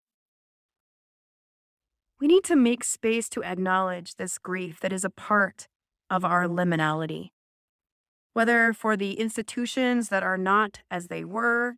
We 2.20 2.26
need 2.26 2.44
to 2.44 2.56
make 2.56 2.84
space 2.84 3.30
to 3.30 3.42
acknowledge 3.42 4.16
this 4.16 4.36
grief 4.36 4.78
that 4.80 4.92
is 4.92 5.06
a 5.06 5.10
part 5.10 5.68
of 6.10 6.22
our 6.22 6.44
liminality 6.44 7.30
whether 8.34 8.72
for 8.72 8.96
the 8.96 9.14
institutions 9.14 10.10
that 10.10 10.22
are 10.22 10.36
not 10.36 10.82
as 10.90 11.06
they 11.06 11.24
were, 11.24 11.76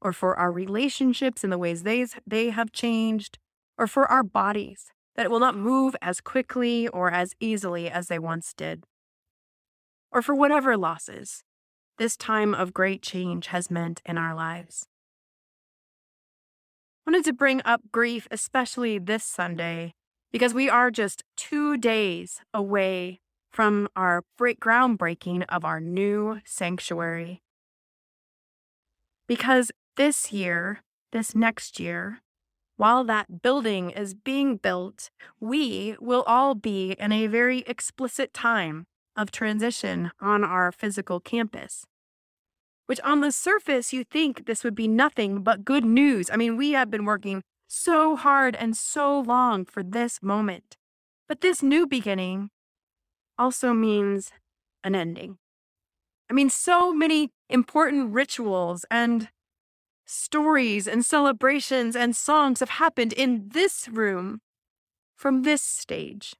or 0.00 0.12
for 0.12 0.36
our 0.36 0.50
relationships 0.50 1.44
and 1.44 1.52
the 1.52 1.58
ways 1.58 1.82
they, 1.82 2.06
they 2.26 2.50
have 2.50 2.72
changed, 2.72 3.38
or 3.76 3.86
for 3.86 4.06
our 4.06 4.22
bodies 4.22 4.86
that 5.16 5.30
will 5.30 5.40
not 5.40 5.56
move 5.56 5.94
as 6.00 6.20
quickly 6.20 6.88
or 6.88 7.10
as 7.10 7.34
easily 7.40 7.90
as 7.90 8.06
they 8.06 8.18
once 8.18 8.54
did, 8.56 8.84
or 10.10 10.22
for 10.22 10.34
whatever 10.34 10.76
losses 10.76 11.44
this 11.98 12.16
time 12.16 12.54
of 12.54 12.74
great 12.74 13.02
change 13.02 13.48
has 13.48 13.70
meant 13.70 14.00
in 14.04 14.18
our 14.18 14.34
lives. 14.34 14.86
I 17.06 17.10
wanted 17.10 17.24
to 17.26 17.32
bring 17.32 17.62
up 17.64 17.82
grief, 17.92 18.26
especially 18.30 18.98
this 18.98 19.24
Sunday, 19.24 19.94
because 20.32 20.54
we 20.54 20.68
are 20.68 20.90
just 20.90 21.22
two 21.36 21.76
days 21.76 22.40
away 22.52 23.20
from 23.54 23.88
our 23.94 24.24
break 24.36 24.58
groundbreaking 24.58 25.44
of 25.48 25.64
our 25.64 25.78
new 25.78 26.40
sanctuary. 26.44 27.40
Because 29.28 29.70
this 29.96 30.32
year, 30.32 30.82
this 31.12 31.36
next 31.36 31.78
year, 31.78 32.20
while 32.76 33.04
that 33.04 33.42
building 33.42 33.90
is 33.90 34.12
being 34.12 34.56
built, 34.56 35.08
we 35.38 35.94
will 36.00 36.24
all 36.26 36.56
be 36.56 36.96
in 36.98 37.12
a 37.12 37.28
very 37.28 37.60
explicit 37.68 38.34
time 38.34 38.86
of 39.16 39.30
transition 39.30 40.10
on 40.20 40.42
our 40.42 40.72
physical 40.72 41.20
campus. 41.20 41.86
Which, 42.86 43.00
on 43.02 43.20
the 43.20 43.30
surface, 43.30 43.92
you 43.92 44.02
think 44.02 44.46
this 44.46 44.64
would 44.64 44.74
be 44.74 44.88
nothing 44.88 45.44
but 45.44 45.64
good 45.64 45.84
news. 45.84 46.28
I 46.28 46.36
mean, 46.36 46.56
we 46.56 46.72
have 46.72 46.90
been 46.90 47.04
working 47.04 47.44
so 47.68 48.16
hard 48.16 48.56
and 48.56 48.76
so 48.76 49.20
long 49.20 49.64
for 49.64 49.84
this 49.84 50.20
moment. 50.20 50.76
But 51.28 51.40
this 51.40 51.62
new 51.62 51.86
beginning 51.86 52.50
also 53.38 53.72
means 53.72 54.32
an 54.82 54.94
ending. 54.94 55.38
I 56.30 56.34
mean, 56.34 56.50
so 56.50 56.92
many 56.92 57.30
important 57.48 58.12
rituals 58.12 58.84
and 58.90 59.28
stories 60.06 60.86
and 60.86 61.04
celebrations 61.04 61.96
and 61.96 62.14
songs 62.14 62.60
have 62.60 62.70
happened 62.70 63.12
in 63.12 63.48
this 63.50 63.88
room 63.88 64.40
from 65.16 65.42
this 65.42 65.62
stage. 65.62 66.34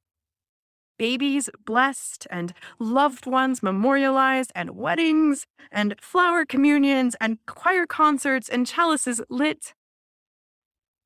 Babies 0.98 1.50
blessed 1.64 2.26
and 2.30 2.54
loved 2.78 3.26
ones 3.26 3.62
memorialized, 3.62 4.52
and 4.54 4.70
weddings 4.70 5.46
and 5.72 5.96
flower 6.00 6.44
communions 6.44 7.16
and 7.20 7.38
choir 7.46 7.84
concerts 7.84 8.48
and 8.48 8.66
chalices 8.66 9.20
lit. 9.28 9.74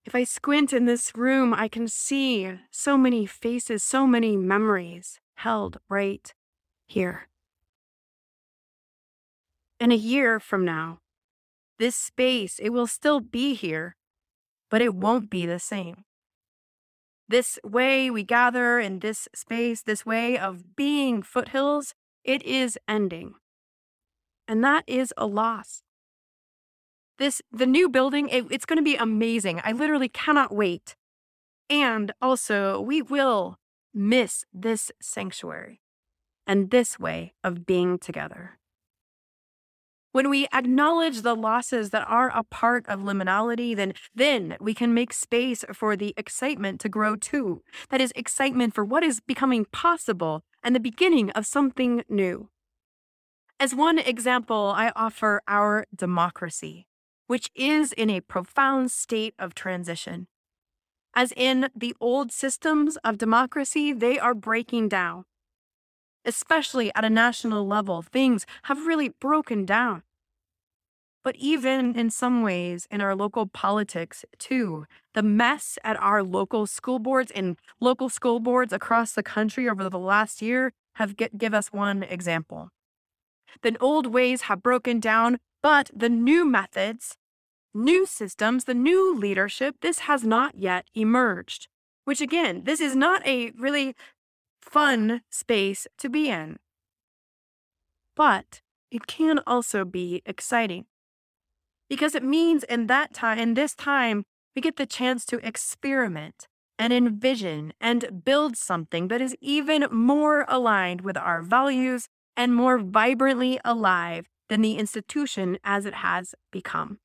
If 0.04 0.14
I 0.14 0.25
squint 0.25 0.73
in 0.73 0.85
this 0.85 1.12
room, 1.16 1.54
I 1.54 1.68
can 1.68 1.88
see 1.88 2.52
so 2.71 2.99
many 2.99 3.25
faces, 3.25 3.83
so 3.83 4.07
many 4.07 4.37
memories 4.37 5.21
held 5.38 5.78
right 5.88 6.35
here. 6.87 7.28
In 9.78 9.92
a 9.92 9.97
year 9.97 10.40
from 10.40 10.64
now, 10.64 10.99
this 11.78 11.95
space, 11.95 12.59
it 12.59 12.71
will 12.71 12.88
still 12.88 13.21
be 13.21 13.54
here, 13.54 13.95
but 14.68 14.83
it 14.83 14.95
won't 14.95 15.30
be 15.30 15.47
the 15.47 15.61
same. 15.61 16.04
This 17.28 17.59
way 17.62 18.11
we 18.11 18.25
gather 18.25 18.80
in 18.80 18.99
this 18.99 19.28
space, 19.35 19.83
this 19.83 20.04
way 20.04 20.37
of 20.37 20.75
being 20.75 21.23
foothills, 21.23 21.95
it 22.25 22.42
is 22.42 22.76
ending. 22.88 23.35
And 24.49 24.64
that 24.64 24.83
is 24.87 25.14
a 25.16 25.26
loss. 25.26 25.83
This 27.18 27.42
the 27.52 27.66
new 27.66 27.88
building, 27.88 28.28
it, 28.28 28.47
it's 28.50 28.64
going 28.64 28.78
to 28.78 28.83
be 28.83 28.97
amazing. 28.97 29.61
I 29.62 29.73
literally 29.73 30.09
cannot 30.09 30.54
wait. 30.54 30.97
And 31.71 32.12
also, 32.21 32.80
we 32.80 33.02
will 33.02 33.59
miss 33.95 34.45
this 34.52 34.90
sanctuary 35.00 35.80
and 36.47 36.71
this 36.71 36.99
way 36.99 37.35
of 37.45 37.66
being 37.66 37.99
together. 37.99 38.59
When 40.12 40.30
we 40.30 40.49
acknowledge 40.52 41.21
the 41.21 41.37
losses 41.37 41.90
that 41.90 42.07
are 42.09 42.30
a 42.35 42.42
part 42.42 42.87
of 42.88 43.00
liminality, 43.00 43.76
then, 43.76 43.92
then 44.14 44.57
we 44.59 44.73
can 44.73 44.95
make 44.95 45.12
space 45.12 45.64
for 45.73 45.97
the 45.97 46.14
excitement 46.16 46.80
to 46.80 46.88
grow 46.88 47.14
too. 47.14 47.62
That 47.90 48.00
is, 48.00 48.12
excitement 48.16 48.75
for 48.75 48.85
what 48.85 49.04
is 49.04 49.21
becoming 49.21 49.66
possible 49.66 50.42
and 50.64 50.75
the 50.75 50.80
beginning 50.80 51.30
of 51.30 51.47
something 51.47 52.02
new. 52.09 52.49
As 53.61 53.75
one 53.75 53.99
example, 53.99 54.73
I 54.75 54.92
offer 54.97 55.42
our 55.47 55.85
democracy, 55.95 56.87
which 57.26 57.50
is 57.54 57.92
in 57.92 58.09
a 58.09 58.21
profound 58.21 58.90
state 58.90 59.35
of 59.38 59.54
transition 59.54 60.26
as 61.19 61.33
in 61.37 61.69
the 61.75 61.97
old 62.01 62.31
systems 62.31 62.97
of 62.99 63.19
democracy, 63.19 63.93
they 63.93 64.21
are 64.21 64.35
breaking 64.35 64.89
down. 64.89 65.25
Especially 66.25 66.93
at 66.95 67.05
a 67.05 67.11
national 67.11 67.67
level, 67.67 68.03
things 68.03 68.47
have 68.63 68.87
really 68.87 69.09
broken 69.09 69.65
down. 69.65 70.05
But 71.25 71.35
even 71.35 71.97
in 71.97 72.11
some 72.11 72.43
ways, 72.43 72.87
in 72.89 73.01
our 73.01 73.17
local 73.17 73.47
politics 73.49 74.25
too, 74.39 74.87
the 75.15 75.25
mess 75.25 75.77
at 75.83 76.01
our 76.01 76.23
local 76.23 76.69
school 76.69 77.01
boards 77.01 77.33
and 77.33 77.57
local 77.81 78.09
school 78.09 78.39
boards 78.39 78.73
across 78.73 79.11
the 79.11 79.25
country 79.25 79.69
over 79.69 79.91
the 79.91 79.99
last 79.99 80.41
year 80.41 80.73
have 80.95 81.17
get, 81.17 81.37
give 81.37 81.53
us 81.53 81.73
one 81.73 82.05
example. 82.05 82.69
The 83.63 83.77
old 83.81 84.07
ways 84.07 84.43
have 84.43 84.63
broken 84.63 85.01
down, 85.01 85.39
but 85.65 85.91
the 85.93 86.09
new 86.09 86.45
methods 86.45 87.17
new 87.78 88.06
systems, 88.06 88.64
the 88.64 88.75
new 88.75 89.14
leadership, 89.14 89.76
this 89.80 90.00
has 90.00 90.25
not 90.25 90.56
yet 90.56 90.87
emerged. 90.94 91.68
Which 92.04 92.20
again, 92.20 92.64
this 92.64 92.80
is 92.80 92.97
not 92.97 93.26
a 93.26 93.52
really 93.58 93.94
fun 94.61 95.23
space 95.30 95.87
to 95.99 96.08
be 96.08 96.28
in. 96.28 96.58
But 98.16 98.62
it 98.90 99.06
can 99.06 99.40
also 99.47 99.85
be 99.85 100.23
exciting 100.25 100.87
because 101.88 102.14
it 102.14 102.23
means 102.23 102.64
in 102.64 102.87
that 102.87 103.14
time, 103.14 103.38
in 103.38 103.54
this 103.54 103.75
time, 103.75 104.25
we 104.54 104.62
get 104.62 104.76
the 104.76 104.87
chance 104.87 105.25
to 105.26 105.47
experiment 105.47 106.47
and 106.78 106.92
envision 106.92 107.73
and 107.80 108.23
build 108.25 108.56
something 108.56 109.08
that 109.08 109.20
is 109.20 109.37
even 109.40 109.87
more 109.90 110.44
aligned 110.49 111.00
with 111.00 111.16
our 111.16 111.42
values 111.42 112.08
and 112.37 112.54
more 112.54 112.78
vibrantly 112.78 113.58
alive 113.64 114.26
than 114.49 114.62
the 114.62 114.76
institution 114.76 115.58
as 115.64 115.87
it 115.87 115.94
has 115.94 116.35
become. 116.52 116.99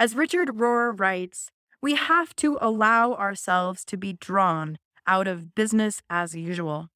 As 0.00 0.14
Richard 0.14 0.50
Rohr 0.50 0.98
writes, 0.98 1.50
we 1.82 1.96
have 1.96 2.36
to 2.36 2.56
allow 2.60 3.14
ourselves 3.14 3.84
to 3.86 3.96
be 3.96 4.12
drawn 4.12 4.78
out 5.08 5.26
of 5.26 5.56
business 5.56 6.02
as 6.08 6.36
usual 6.36 6.88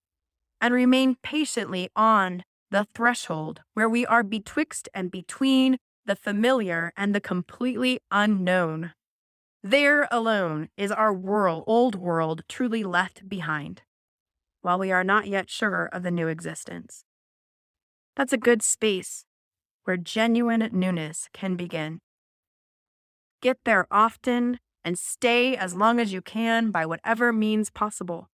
and 0.60 0.72
remain 0.72 1.16
patiently 1.20 1.90
on 1.96 2.44
the 2.70 2.86
threshold 2.94 3.62
where 3.74 3.88
we 3.88 4.06
are 4.06 4.22
betwixt 4.22 4.88
and 4.94 5.10
between 5.10 5.78
the 6.06 6.14
familiar 6.14 6.92
and 6.96 7.12
the 7.12 7.20
completely 7.20 7.98
unknown. 8.12 8.92
There 9.64 10.06
alone 10.12 10.68
is 10.76 10.92
our 10.92 11.12
world, 11.12 11.64
old 11.66 11.96
world, 11.96 12.42
truly 12.48 12.84
left 12.84 13.28
behind, 13.28 13.82
while 14.60 14.78
we 14.78 14.92
are 14.92 15.04
not 15.04 15.26
yet 15.26 15.50
sure 15.50 15.88
of 15.92 16.04
the 16.04 16.12
new 16.12 16.28
existence. 16.28 17.04
That's 18.14 18.32
a 18.32 18.38
good 18.38 18.62
space 18.62 19.24
where 19.82 19.96
genuine 19.96 20.68
newness 20.72 21.28
can 21.32 21.56
begin. 21.56 22.00
Get 23.42 23.58
there 23.64 23.88
often 23.90 24.60
and 24.84 24.96
stay 24.96 25.56
as 25.56 25.74
long 25.74 25.98
as 25.98 26.12
you 26.12 26.22
can 26.22 26.70
by 26.70 26.86
whatever 26.86 27.32
means 27.32 27.70
possible. 27.70 28.30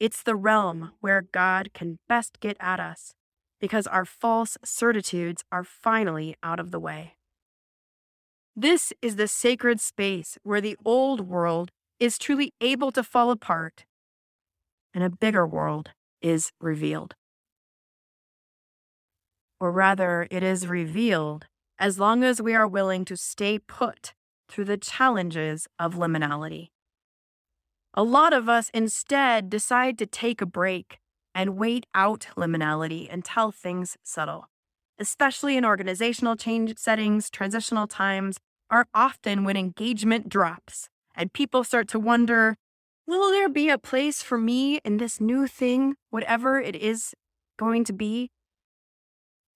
It's 0.00 0.24
the 0.24 0.34
realm 0.34 0.90
where 1.00 1.22
God 1.22 1.70
can 1.72 2.00
best 2.08 2.40
get 2.40 2.56
at 2.58 2.80
us 2.80 3.14
because 3.60 3.86
our 3.86 4.04
false 4.04 4.58
certitudes 4.64 5.44
are 5.52 5.62
finally 5.62 6.34
out 6.42 6.58
of 6.58 6.72
the 6.72 6.80
way. 6.80 7.14
This 8.56 8.92
is 9.00 9.14
the 9.14 9.28
sacred 9.28 9.80
space 9.80 10.36
where 10.42 10.60
the 10.60 10.76
old 10.84 11.20
world 11.20 11.70
is 12.00 12.18
truly 12.18 12.52
able 12.60 12.90
to 12.90 13.04
fall 13.04 13.30
apart 13.30 13.84
and 14.92 15.04
a 15.04 15.10
bigger 15.10 15.46
world 15.46 15.90
is 16.20 16.50
revealed. 16.60 17.14
Or 19.60 19.70
rather, 19.70 20.26
it 20.30 20.42
is 20.42 20.66
revealed 20.66 21.46
as 21.78 21.98
long 21.98 22.24
as 22.24 22.40
we 22.40 22.54
are 22.54 22.66
willing 22.66 23.04
to 23.04 23.16
stay 23.16 23.58
put 23.58 24.14
through 24.48 24.64
the 24.64 24.76
challenges 24.76 25.66
of 25.78 25.94
liminality. 25.94 26.68
A 27.94 28.02
lot 28.02 28.32
of 28.32 28.48
us 28.48 28.70
instead 28.74 29.48
decide 29.48 29.98
to 29.98 30.06
take 30.06 30.40
a 30.40 30.46
break 30.46 30.98
and 31.34 31.56
wait 31.56 31.86
out 31.94 32.28
liminality 32.36 33.12
until 33.12 33.50
things 33.50 33.96
settle. 34.02 34.48
Especially 34.98 35.56
in 35.56 35.64
organizational 35.64 36.36
change 36.36 36.76
settings, 36.78 37.28
transitional 37.30 37.86
times 37.86 38.38
are 38.70 38.86
often 38.94 39.44
when 39.44 39.56
engagement 39.56 40.28
drops 40.28 40.88
and 41.14 41.32
people 41.32 41.64
start 41.64 41.88
to 41.88 41.98
wonder 41.98 42.56
will 43.06 43.30
there 43.30 43.48
be 43.48 43.68
a 43.68 43.78
place 43.78 44.22
for 44.22 44.36
me 44.36 44.78
in 44.84 44.96
this 44.96 45.20
new 45.20 45.46
thing, 45.46 45.94
whatever 46.10 46.58
it 46.58 46.74
is 46.74 47.14
going 47.56 47.84
to 47.84 47.92
be? 47.92 48.30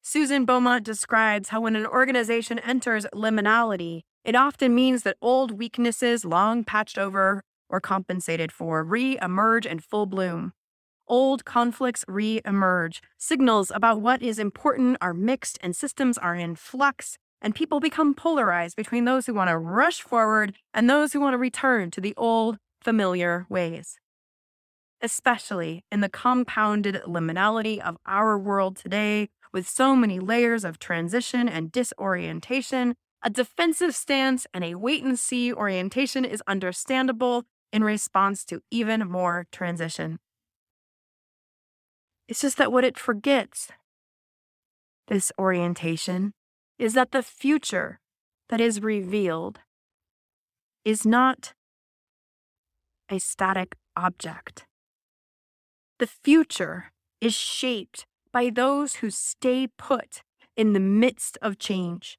Susan 0.02 0.46
Beaumont 0.46 0.82
describes 0.82 1.50
how 1.50 1.60
when 1.60 1.76
an 1.76 1.86
organization 1.86 2.58
enters 2.60 3.04
liminality, 3.14 4.00
it 4.24 4.34
often 4.34 4.74
means 4.74 5.02
that 5.02 5.18
old 5.20 5.50
weaknesses, 5.52 6.24
long 6.24 6.64
patched 6.64 6.96
over 6.96 7.42
or 7.68 7.80
compensated 7.80 8.50
for, 8.50 8.82
re 8.82 9.18
emerge 9.20 9.66
in 9.66 9.78
full 9.78 10.06
bloom. 10.06 10.52
Old 11.06 11.44
conflicts 11.44 12.04
re 12.08 12.40
emerge. 12.46 13.02
Signals 13.18 13.70
about 13.74 14.00
what 14.00 14.22
is 14.22 14.38
important 14.38 14.96
are 15.02 15.12
mixed, 15.12 15.58
and 15.62 15.76
systems 15.76 16.16
are 16.16 16.34
in 16.34 16.56
flux, 16.56 17.18
and 17.42 17.54
people 17.54 17.78
become 17.78 18.14
polarized 18.14 18.76
between 18.76 19.04
those 19.04 19.26
who 19.26 19.34
want 19.34 19.50
to 19.50 19.58
rush 19.58 20.00
forward 20.00 20.54
and 20.72 20.88
those 20.88 21.12
who 21.12 21.20
want 21.20 21.34
to 21.34 21.38
return 21.38 21.90
to 21.90 22.00
the 22.00 22.14
old, 22.16 22.56
familiar 22.80 23.46
ways. 23.50 23.98
Especially 25.02 25.84
in 25.92 26.00
the 26.00 26.08
compounded 26.08 27.02
liminality 27.06 27.78
of 27.78 27.96
our 28.06 28.38
world 28.38 28.76
today, 28.76 29.28
with 29.52 29.68
so 29.68 29.96
many 29.96 30.18
layers 30.18 30.64
of 30.64 30.78
transition 30.78 31.48
and 31.48 31.72
disorientation, 31.72 32.94
a 33.22 33.30
defensive 33.30 33.94
stance 33.94 34.46
and 34.54 34.64
a 34.64 34.74
wait 34.74 35.02
and 35.02 35.18
see 35.18 35.52
orientation 35.52 36.24
is 36.24 36.42
understandable 36.46 37.44
in 37.72 37.84
response 37.84 38.44
to 38.46 38.62
even 38.70 39.08
more 39.08 39.46
transition. 39.52 40.18
It's 42.28 42.40
just 42.40 42.58
that 42.58 42.72
what 42.72 42.84
it 42.84 42.98
forgets, 42.98 43.68
this 45.08 45.32
orientation, 45.38 46.32
is 46.78 46.94
that 46.94 47.10
the 47.10 47.22
future 47.22 48.00
that 48.48 48.60
is 48.60 48.80
revealed 48.80 49.60
is 50.84 51.04
not 51.04 51.52
a 53.10 53.18
static 53.18 53.76
object. 53.96 54.64
The 55.98 56.06
future 56.06 56.92
is 57.20 57.34
shaped 57.34 58.06
by 58.32 58.50
those 58.50 58.96
who 58.96 59.10
stay 59.10 59.68
put 59.78 60.22
in 60.56 60.72
the 60.72 60.80
midst 60.80 61.38
of 61.42 61.58
change 61.58 62.18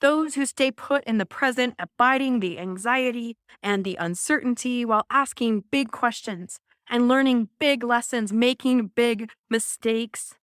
those 0.00 0.34
who 0.34 0.46
stay 0.46 0.70
put 0.70 1.04
in 1.04 1.18
the 1.18 1.26
present, 1.26 1.74
abiding 1.78 2.40
the 2.40 2.58
anxiety 2.58 3.36
and 3.62 3.84
the 3.84 3.96
uncertainty 3.96 4.84
while 4.84 5.04
asking 5.10 5.64
big 5.70 5.90
questions 5.90 6.60
and 6.88 7.08
learning 7.08 7.48
big 7.58 7.82
lessons, 7.82 8.32
making 8.32 8.88
big 8.94 9.30
mistakes. 9.50 10.34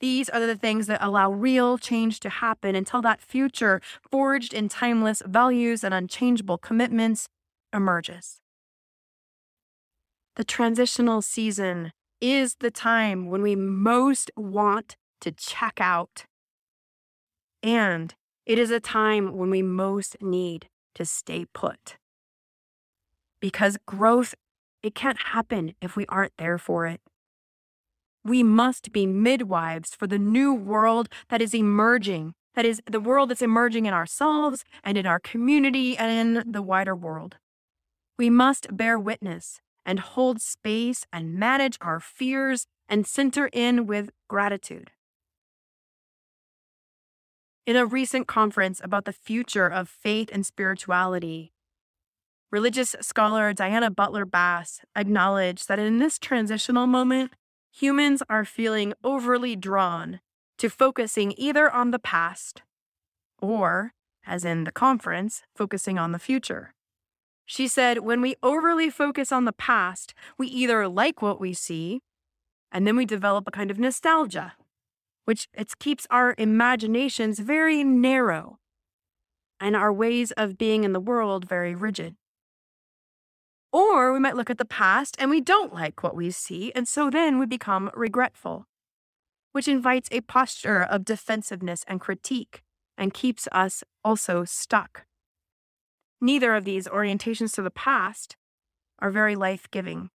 These 0.00 0.28
are 0.28 0.40
the 0.40 0.56
things 0.56 0.86
that 0.86 1.02
allow 1.02 1.30
real 1.30 1.78
change 1.78 2.20
to 2.20 2.30
happen 2.30 2.74
until 2.74 3.02
that 3.02 3.20
future, 3.20 3.80
forged 4.10 4.52
in 4.52 4.68
timeless 4.68 5.22
values 5.26 5.84
and 5.84 5.94
unchangeable 5.94 6.58
commitments, 6.58 7.28
emerges. 7.72 8.40
The 10.36 10.44
transitional 10.44 11.22
season 11.22 11.92
is 12.20 12.56
the 12.60 12.70
time 12.70 13.28
when 13.28 13.42
we 13.42 13.56
most 13.56 14.30
want 14.36 14.96
to 15.20 15.32
check 15.32 15.78
out. 15.80 16.24
And 17.62 18.14
it 18.46 18.58
is 18.58 18.70
a 18.70 18.80
time 18.80 19.36
when 19.36 19.50
we 19.50 19.62
most 19.62 20.16
need 20.20 20.68
to 20.94 21.04
stay 21.04 21.46
put. 21.52 21.96
Because 23.40 23.78
growth, 23.86 24.34
it 24.82 24.94
can't 24.94 25.18
happen 25.18 25.74
if 25.80 25.96
we 25.96 26.06
aren't 26.08 26.32
there 26.36 26.58
for 26.58 26.86
it. 26.86 27.00
We 28.24 28.42
must 28.42 28.92
be 28.92 29.06
midwives 29.06 29.94
for 29.94 30.06
the 30.06 30.18
new 30.18 30.52
world 30.52 31.08
that 31.30 31.40
is 31.40 31.54
emerging, 31.54 32.34
that 32.54 32.66
is 32.66 32.82
the 32.90 33.00
world 33.00 33.30
that's 33.30 33.40
emerging 33.40 33.86
in 33.86 33.94
ourselves 33.94 34.64
and 34.84 34.98
in 34.98 35.06
our 35.06 35.20
community 35.20 35.96
and 35.96 36.38
in 36.38 36.52
the 36.52 36.60
wider 36.60 36.94
world. 36.94 37.36
We 38.18 38.28
must 38.28 38.76
bear 38.76 38.98
witness 38.98 39.60
and 39.84 40.00
hold 40.00 40.40
space 40.40 41.06
and 41.12 41.34
manage 41.34 41.78
our 41.80 42.00
fears 42.00 42.66
and 42.88 43.06
center 43.06 43.48
in 43.52 43.86
with 43.86 44.10
gratitude. 44.28 44.90
In 47.66 47.76
a 47.76 47.86
recent 47.86 48.26
conference 48.26 48.80
about 48.82 49.04
the 49.04 49.12
future 49.12 49.68
of 49.68 49.88
faith 49.88 50.28
and 50.32 50.44
spirituality, 50.44 51.52
religious 52.50 52.96
scholar 53.00 53.52
Diana 53.52 53.90
Butler 53.90 54.24
Bass 54.24 54.80
acknowledged 54.96 55.68
that 55.68 55.78
in 55.78 55.98
this 55.98 56.18
transitional 56.18 56.86
moment, 56.86 57.32
humans 57.70 58.22
are 58.28 58.44
feeling 58.44 58.92
overly 59.04 59.54
drawn 59.54 60.20
to 60.58 60.68
focusing 60.68 61.32
either 61.36 61.70
on 61.70 61.90
the 61.90 61.98
past 61.98 62.62
or, 63.40 63.92
as 64.26 64.44
in 64.44 64.64
the 64.64 64.72
conference, 64.72 65.42
focusing 65.54 65.98
on 65.98 66.12
the 66.12 66.18
future. 66.18 66.74
She 67.50 67.66
said, 67.66 67.98
when 67.98 68.20
we 68.20 68.36
overly 68.44 68.90
focus 68.90 69.32
on 69.32 69.44
the 69.44 69.52
past, 69.52 70.14
we 70.38 70.46
either 70.46 70.86
like 70.86 71.20
what 71.20 71.40
we 71.40 71.52
see, 71.52 72.00
and 72.70 72.86
then 72.86 72.94
we 72.94 73.04
develop 73.04 73.48
a 73.48 73.50
kind 73.50 73.72
of 73.72 73.78
nostalgia 73.78 74.52
which 75.24 75.48
it 75.54 75.76
keeps 75.80 76.06
our 76.10 76.34
imaginations 76.38 77.40
very 77.40 77.82
narrow 77.84 78.58
and 79.58 79.74
our 79.74 79.92
ways 79.92 80.30
of 80.32 80.58
being 80.58 80.84
in 80.84 80.92
the 80.92 81.00
world 81.00 81.44
very 81.44 81.74
rigid. 81.74 82.14
Or 83.72 84.12
we 84.12 84.20
might 84.20 84.36
look 84.36 84.50
at 84.50 84.58
the 84.58 84.64
past 84.64 85.16
and 85.18 85.28
we 85.28 85.40
don't 85.40 85.74
like 85.74 86.04
what 86.04 86.16
we 86.16 86.30
see, 86.30 86.70
and 86.76 86.86
so 86.86 87.10
then 87.10 87.40
we 87.40 87.46
become 87.46 87.90
regretful, 87.94 88.66
which 89.50 89.66
invites 89.66 90.08
a 90.12 90.20
posture 90.20 90.82
of 90.82 91.04
defensiveness 91.04 91.84
and 91.88 92.00
critique 92.00 92.62
and 92.96 93.12
keeps 93.12 93.48
us 93.52 93.82
also 94.04 94.44
stuck. 94.44 95.04
Neither 96.20 96.54
of 96.54 96.64
these 96.64 96.86
orientations 96.86 97.52
to 97.54 97.62
the 97.62 97.70
past 97.70 98.36
are 98.98 99.10
very 99.10 99.34
life 99.34 99.70
giving. 99.70 100.10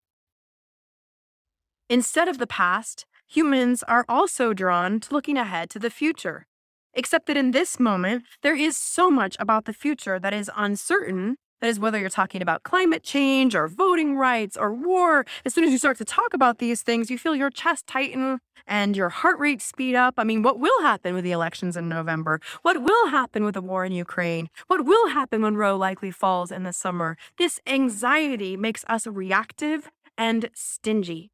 Instead 1.90 2.28
of 2.28 2.38
the 2.38 2.48
past, 2.48 3.06
humans 3.28 3.84
are 3.84 4.06
also 4.08 4.54
drawn 4.54 5.00
to 5.02 5.14
looking 5.14 5.38
ahead 5.38 5.70
to 5.70 5.80
the 5.80 5.90
future. 5.90 6.48
Except 6.94 7.28
that 7.28 7.38
in 7.38 7.52
this 7.52 7.80
moment, 7.80 8.24
there 8.42 8.56
is 8.56 8.76
so 8.76 9.12
much 9.12 9.38
about 9.40 9.66
the 9.66 9.74
future 9.74 10.20
that 10.20 10.34
is 10.34 10.50
uncertain 10.56 11.38
That 11.62 11.69
is 11.69 11.80
whether 11.80 12.00
you're 12.00 12.10
talking 12.10 12.41
about 12.41 12.63
climate 12.63 13.04
change 13.04 13.54
or 13.54 13.67
voting 13.67 14.17
rights 14.17 14.58
or 14.58 14.74
war. 14.74 15.26
As 15.45 15.54
soon 15.54 15.63
as 15.63 15.71
you 15.71 15.78
start 15.78 15.97
to 16.00 16.06
talk 16.06 16.34
about 16.34 16.58
these 16.58 16.82
things, 16.82 17.12
you 17.12 17.19
feel 17.19 17.36
your 17.36 17.52
chest 17.52 17.86
tighten 17.86 18.39
and 18.65 18.97
your 18.97 19.10
heart 19.10 19.38
rate 19.38 19.62
speed 19.62 19.95
up. 19.95 20.15
I 20.17 20.24
mean, 20.24 20.41
what 20.41 20.60
will 20.60 20.82
happen 20.82 21.13
with 21.13 21.24
the 21.24 21.32
elections 21.32 21.78
in 21.78 21.88
November? 21.88 22.41
What 22.63 22.82
will 22.82 23.08
happen 23.10 23.43
with 23.43 23.54
the 23.54 23.62
war 23.62 23.86
in 23.86 23.91
Ukraine? 23.91 24.50
What 24.67 24.86
will 24.86 25.10
happen 25.10 25.43
when 25.43 25.56
Roe 25.56 25.78
likely 25.78 26.10
falls 26.10 26.52
in 26.52 26.63
the 26.63 26.74
summer? 26.74 27.15
This 27.38 27.60
anxiety 27.67 28.58
makes 28.58 28.84
us 28.88 29.06
reactive 29.06 29.91
and 30.17 30.50
stingy. 30.54 31.32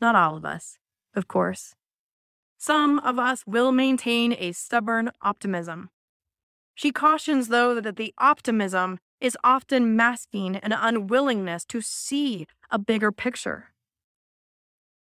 Not 0.00 0.16
all 0.16 0.36
of 0.36 0.44
us, 0.44 0.78
of 1.14 1.28
course. 1.28 1.74
Some 2.58 2.98
of 3.00 3.18
us 3.18 3.46
will 3.46 3.72
maintain 3.72 4.34
a 4.38 4.52
stubborn 4.52 5.10
optimism. 5.22 5.90
She 6.74 6.90
cautions, 6.90 7.48
though, 7.48 7.80
that 7.80 7.96
the 7.96 8.12
optimism 8.18 8.98
is 9.20 9.38
often 9.42 9.96
masking 9.96 10.56
an 10.56 10.72
unwillingness 10.72 11.64
to 11.66 11.80
see 11.80 12.46
a 12.70 12.78
bigger 12.78 13.12
picture, 13.12 13.72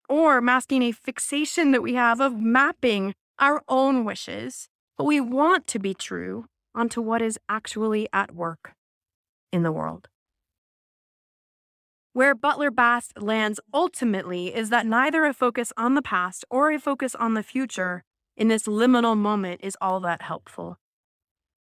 or 0.10 0.42
masking 0.42 0.84
a 0.84 0.92
fixation 0.92 1.72
that 1.72 1.82
we 1.82 1.94
have 1.94 2.20
of 2.20 2.40
mapping 2.40 3.16
our 3.40 3.64
own 3.68 4.06
wishes, 4.06 4.68
what 4.98 5.06
we 5.06 5.20
want 5.20 5.66
to 5.68 5.80
be 5.80 5.94
true, 5.94 6.46
onto 6.76 7.02
what 7.02 7.22
is 7.22 7.40
actually 7.48 8.08
at 8.12 8.36
work 8.36 8.74
in 9.52 9.64
the 9.64 9.72
world. 9.72 10.10
Where 12.12 12.36
Butler 12.36 12.70
Bass 12.70 13.12
lands 13.18 13.60
ultimately 13.74 14.54
is 14.54 14.70
that 14.70 14.86
neither 14.86 15.26
a 15.26 15.34
focus 15.34 15.74
on 15.78 15.96
the 15.96 16.02
past 16.02 16.46
or 16.52 16.72
a 16.72 16.80
focus 16.80 17.16
on 17.16 17.34
the 17.34 17.42
future 17.42 18.04
in 18.38 18.50
this 18.50 18.64
liminal 18.64 19.18
moment 19.18 19.62
is 19.64 19.78
all 19.82 20.00
that 20.02 20.22
helpful. 20.22 20.78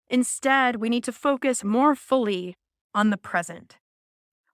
Instead, 0.10 0.78
we 0.78 0.89
need 0.89 1.04
to 1.04 1.12
focus 1.12 1.63
more 1.63 1.96
fully 1.96 2.56
on 2.94 3.10
the 3.10 3.18
present. 3.18 3.78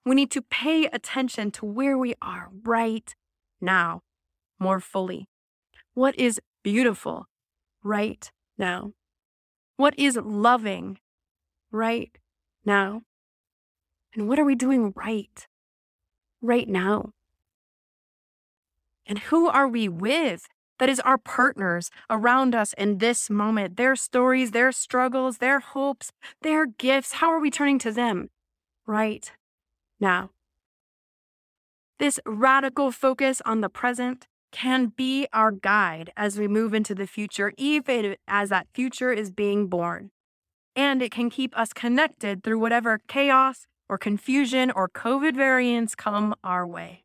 We 0.05 0.15
need 0.15 0.31
to 0.31 0.41
pay 0.41 0.85
attention 0.85 1.51
to 1.51 1.65
where 1.65 1.97
we 1.97 2.15
are 2.21 2.49
right 2.63 3.13
now 3.59 4.01
more 4.59 4.79
fully. 4.79 5.27
What 5.93 6.17
is 6.17 6.39
beautiful 6.63 7.27
right 7.83 8.31
now? 8.57 8.93
What 9.77 9.97
is 9.97 10.15
loving 10.15 10.99
right 11.71 12.17
now? 12.65 13.01
And 14.13 14.27
what 14.27 14.39
are 14.39 14.45
we 14.45 14.55
doing 14.55 14.93
right 14.95 15.47
right 16.41 16.67
now? 16.67 17.11
And 19.05 19.19
who 19.19 19.47
are 19.47 19.67
we 19.67 19.89
with 19.89 20.47
that 20.81 20.89
is 20.89 20.99
our 21.01 21.19
partners 21.19 21.91
around 22.09 22.55
us 22.55 22.73
in 22.73 22.97
this 22.97 23.29
moment, 23.29 23.77
their 23.77 23.95
stories, 23.95 24.49
their 24.49 24.71
struggles, 24.71 25.37
their 25.37 25.59
hopes, 25.59 26.11
their 26.41 26.65
gifts. 26.65 27.13
How 27.13 27.29
are 27.29 27.39
we 27.39 27.51
turning 27.51 27.77
to 27.79 27.91
them 27.91 28.31
right 28.87 29.31
now? 29.99 30.31
This 31.99 32.19
radical 32.25 32.91
focus 32.91 33.43
on 33.45 33.61
the 33.61 33.69
present 33.69 34.25
can 34.51 34.87
be 34.87 35.27
our 35.31 35.51
guide 35.51 36.11
as 36.17 36.39
we 36.39 36.47
move 36.47 36.73
into 36.73 36.95
the 36.95 37.05
future, 37.05 37.53
even 37.57 38.15
as 38.27 38.49
that 38.49 38.65
future 38.73 39.13
is 39.13 39.29
being 39.29 39.67
born. 39.67 40.09
And 40.75 41.03
it 41.03 41.11
can 41.11 41.29
keep 41.29 41.55
us 41.55 41.73
connected 41.73 42.43
through 42.43 42.57
whatever 42.57 42.99
chaos 43.07 43.67
or 43.87 43.99
confusion 43.99 44.71
or 44.71 44.89
COVID 44.89 45.35
variants 45.35 45.93
come 45.93 46.33
our 46.43 46.65
way 46.65 47.03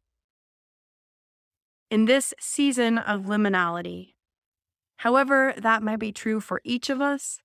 in 1.90 2.04
this 2.04 2.34
season 2.40 2.98
of 2.98 3.22
liminality. 3.22 4.14
However, 4.98 5.54
that 5.56 5.82
might 5.82 5.98
be 5.98 6.12
true 6.12 6.40
for 6.40 6.60
each 6.64 6.90
of 6.90 7.00
us 7.00 7.40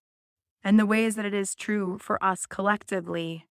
and 0.63 0.79
the 0.79 0.85
ways 0.85 1.15
that 1.15 1.25
it 1.25 1.33
is 1.33 1.55
true 1.55 1.97
for 1.99 2.23
us 2.23 2.45
collectively. 2.45 3.47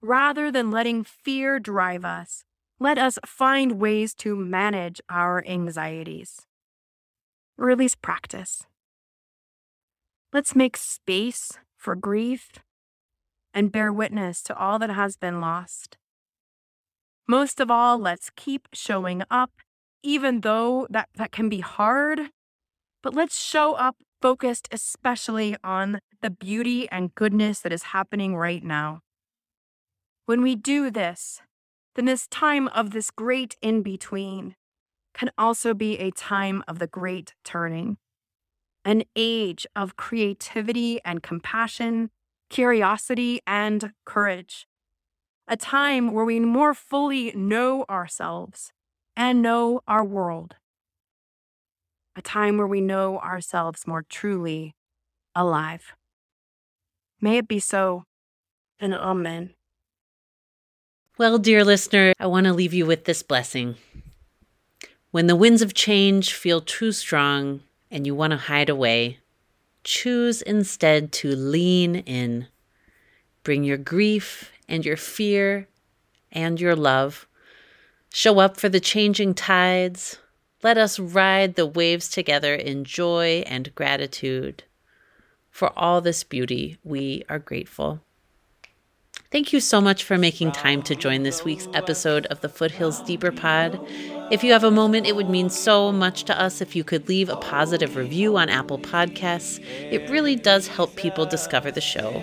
Rather 0.00 0.50
than 0.50 0.70
letting 0.70 1.04
fear 1.04 1.58
drive 1.58 2.04
us, 2.04 2.44
let 2.78 2.98
us 2.98 3.18
find 3.24 3.78
ways 3.78 4.14
to 4.14 4.34
manage 4.34 5.00
our 5.08 5.44
anxieties, 5.46 6.46
least 7.56 8.02
practice. 8.02 8.64
Let's 10.32 10.56
make 10.56 10.76
space 10.76 11.58
for 11.76 11.94
grief 11.94 12.58
and 13.54 13.70
bear 13.70 13.92
witness 13.92 14.42
to 14.44 14.56
all 14.56 14.78
that 14.80 14.90
has 14.90 15.16
been 15.16 15.40
lost. 15.40 15.96
Most 17.28 17.60
of 17.60 17.70
all, 17.70 17.98
let's 17.98 18.30
keep 18.34 18.66
showing 18.72 19.22
up 19.30 19.52
even 20.02 20.40
though 20.40 20.86
that, 20.90 21.08
that 21.16 21.32
can 21.32 21.48
be 21.48 21.60
hard. 21.60 22.30
But 23.02 23.14
let's 23.14 23.40
show 23.40 23.74
up 23.74 23.96
focused 24.20 24.68
especially 24.70 25.56
on 25.64 25.98
the 26.20 26.30
beauty 26.30 26.88
and 26.90 27.14
goodness 27.14 27.58
that 27.60 27.72
is 27.72 27.82
happening 27.84 28.36
right 28.36 28.62
now. 28.62 29.00
When 30.26 30.42
we 30.42 30.54
do 30.54 30.90
this, 30.90 31.40
then 31.96 32.04
this 32.04 32.28
time 32.28 32.68
of 32.68 32.92
this 32.92 33.10
great 33.10 33.56
in 33.60 33.82
between 33.82 34.54
can 35.12 35.30
also 35.36 35.74
be 35.74 35.98
a 35.98 36.12
time 36.12 36.62
of 36.68 36.78
the 36.78 36.86
great 36.86 37.34
turning, 37.44 37.98
an 38.84 39.02
age 39.16 39.66
of 39.74 39.96
creativity 39.96 41.00
and 41.04 41.22
compassion, 41.22 42.10
curiosity 42.48 43.40
and 43.46 43.92
courage, 44.06 44.66
a 45.48 45.56
time 45.56 46.12
where 46.12 46.24
we 46.24 46.38
more 46.38 46.72
fully 46.72 47.32
know 47.32 47.84
ourselves 47.90 48.72
and 49.16 49.42
know 49.42 49.80
our 49.86 50.04
world. 50.04 50.56
A 52.16 52.22
time 52.22 52.58
where 52.58 52.66
we 52.66 52.80
know 52.80 53.18
ourselves 53.18 53.86
more 53.86 54.02
truly 54.08 54.74
alive. 55.34 55.94
May 57.20 57.38
it 57.38 57.48
be 57.48 57.58
so, 57.58 58.04
and 58.78 58.94
amen. 58.94 59.54
Well, 61.18 61.38
dear 61.38 61.64
listener, 61.64 62.12
I 62.18 62.26
want 62.26 62.46
to 62.46 62.52
leave 62.52 62.74
you 62.74 62.84
with 62.84 63.04
this 63.04 63.22
blessing. 63.22 63.76
When 65.10 65.26
the 65.26 65.36
winds 65.36 65.62
of 65.62 65.74
change 65.74 66.32
feel 66.32 66.60
too 66.60 66.90
strong 66.90 67.60
and 67.90 68.06
you 68.06 68.14
want 68.14 68.30
to 68.32 68.38
hide 68.38 68.68
away, 68.68 69.18
choose 69.84 70.42
instead 70.42 71.12
to 71.12 71.36
lean 71.36 71.96
in. 71.96 72.48
Bring 73.42 73.62
your 73.62 73.76
grief 73.76 74.50
and 74.68 74.84
your 74.84 74.96
fear 74.96 75.68
and 76.30 76.60
your 76.60 76.74
love 76.74 77.26
Show 78.14 78.40
up 78.40 78.58
for 78.58 78.68
the 78.68 78.78
changing 78.78 79.34
tides. 79.34 80.18
Let 80.62 80.76
us 80.76 80.98
ride 80.98 81.54
the 81.54 81.66
waves 81.66 82.10
together 82.10 82.54
in 82.54 82.84
joy 82.84 83.42
and 83.46 83.74
gratitude. 83.74 84.64
For 85.50 85.72
all 85.78 86.02
this 86.02 86.22
beauty, 86.22 86.76
we 86.84 87.24
are 87.30 87.38
grateful. 87.38 88.00
Thank 89.30 89.54
you 89.54 89.60
so 89.60 89.80
much 89.80 90.04
for 90.04 90.18
making 90.18 90.52
time 90.52 90.82
to 90.82 90.94
join 90.94 91.22
this 91.22 91.42
week's 91.42 91.68
episode 91.72 92.26
of 92.26 92.42
the 92.42 92.50
Foothills 92.50 93.00
Deeper 93.00 93.32
Pod. 93.32 93.80
If 94.30 94.44
you 94.44 94.52
have 94.52 94.64
a 94.64 94.70
moment, 94.70 95.06
it 95.06 95.16
would 95.16 95.30
mean 95.30 95.48
so 95.48 95.90
much 95.90 96.24
to 96.24 96.38
us 96.38 96.60
if 96.60 96.76
you 96.76 96.84
could 96.84 97.08
leave 97.08 97.30
a 97.30 97.36
positive 97.36 97.96
review 97.96 98.36
on 98.36 98.50
Apple 98.50 98.78
Podcasts. 98.78 99.58
It 99.90 100.10
really 100.10 100.36
does 100.36 100.68
help 100.68 100.96
people 100.96 101.24
discover 101.24 101.70
the 101.70 101.80
show. 101.80 102.22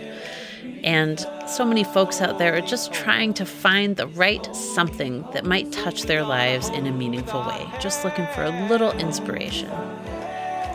And 0.84 1.20
so 1.48 1.66
many 1.66 1.84
folks 1.84 2.22
out 2.22 2.38
there 2.38 2.56
are 2.56 2.62
just 2.62 2.94
trying 2.94 3.34
to 3.36 3.46
find 3.46 3.96
the 3.96 4.08
right 4.08 4.44
something 4.56 5.26
that 5.34 5.46
might 5.46 5.72
touch 5.72 6.04
their 6.04 6.24
lives 6.24 6.70
in 6.70 6.88
a 6.88 6.92
meaningful 6.92 7.42
way, 7.42 7.68
just 7.80 8.04
looking 8.04 8.28
for 8.34 8.44
a 8.44 8.68
little 8.68 8.92
inspiration. 8.94 9.70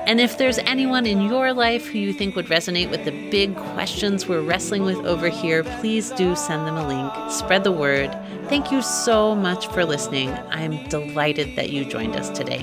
And 0.07 0.21
if 0.21 0.37
there's 0.37 0.59
anyone 0.59 1.07
in 1.07 1.23
your 1.23 1.55
life 1.55 1.87
who 1.87 1.99
you 1.99 2.13
think 2.13 2.37
would 2.37 2.47
resonate 2.47 2.91
with 2.91 3.07
the 3.07 3.31
big 3.31 3.57
questions 3.57 4.27
we're 4.27 4.43
wrestling 4.43 4.83
with 4.83 4.99
over 5.07 5.31
here, 5.31 5.65
please 5.65 6.11
do 6.11 6.37
send 6.37 6.67
them 6.67 6.77
a 6.77 6.87
link. 6.87 7.33
Spread 7.33 7.65
the 7.65 7.73
word. 7.73 8.11
Thank 8.51 8.71
you 8.71 8.83
so 8.83 9.35
much 9.35 9.69
for 9.69 9.83
listening. 9.87 10.29
I'm 10.51 10.87
delighted 10.89 11.57
that 11.57 11.71
you 11.71 11.87
joined 11.87 12.17
us 12.17 12.29
today. 12.29 12.61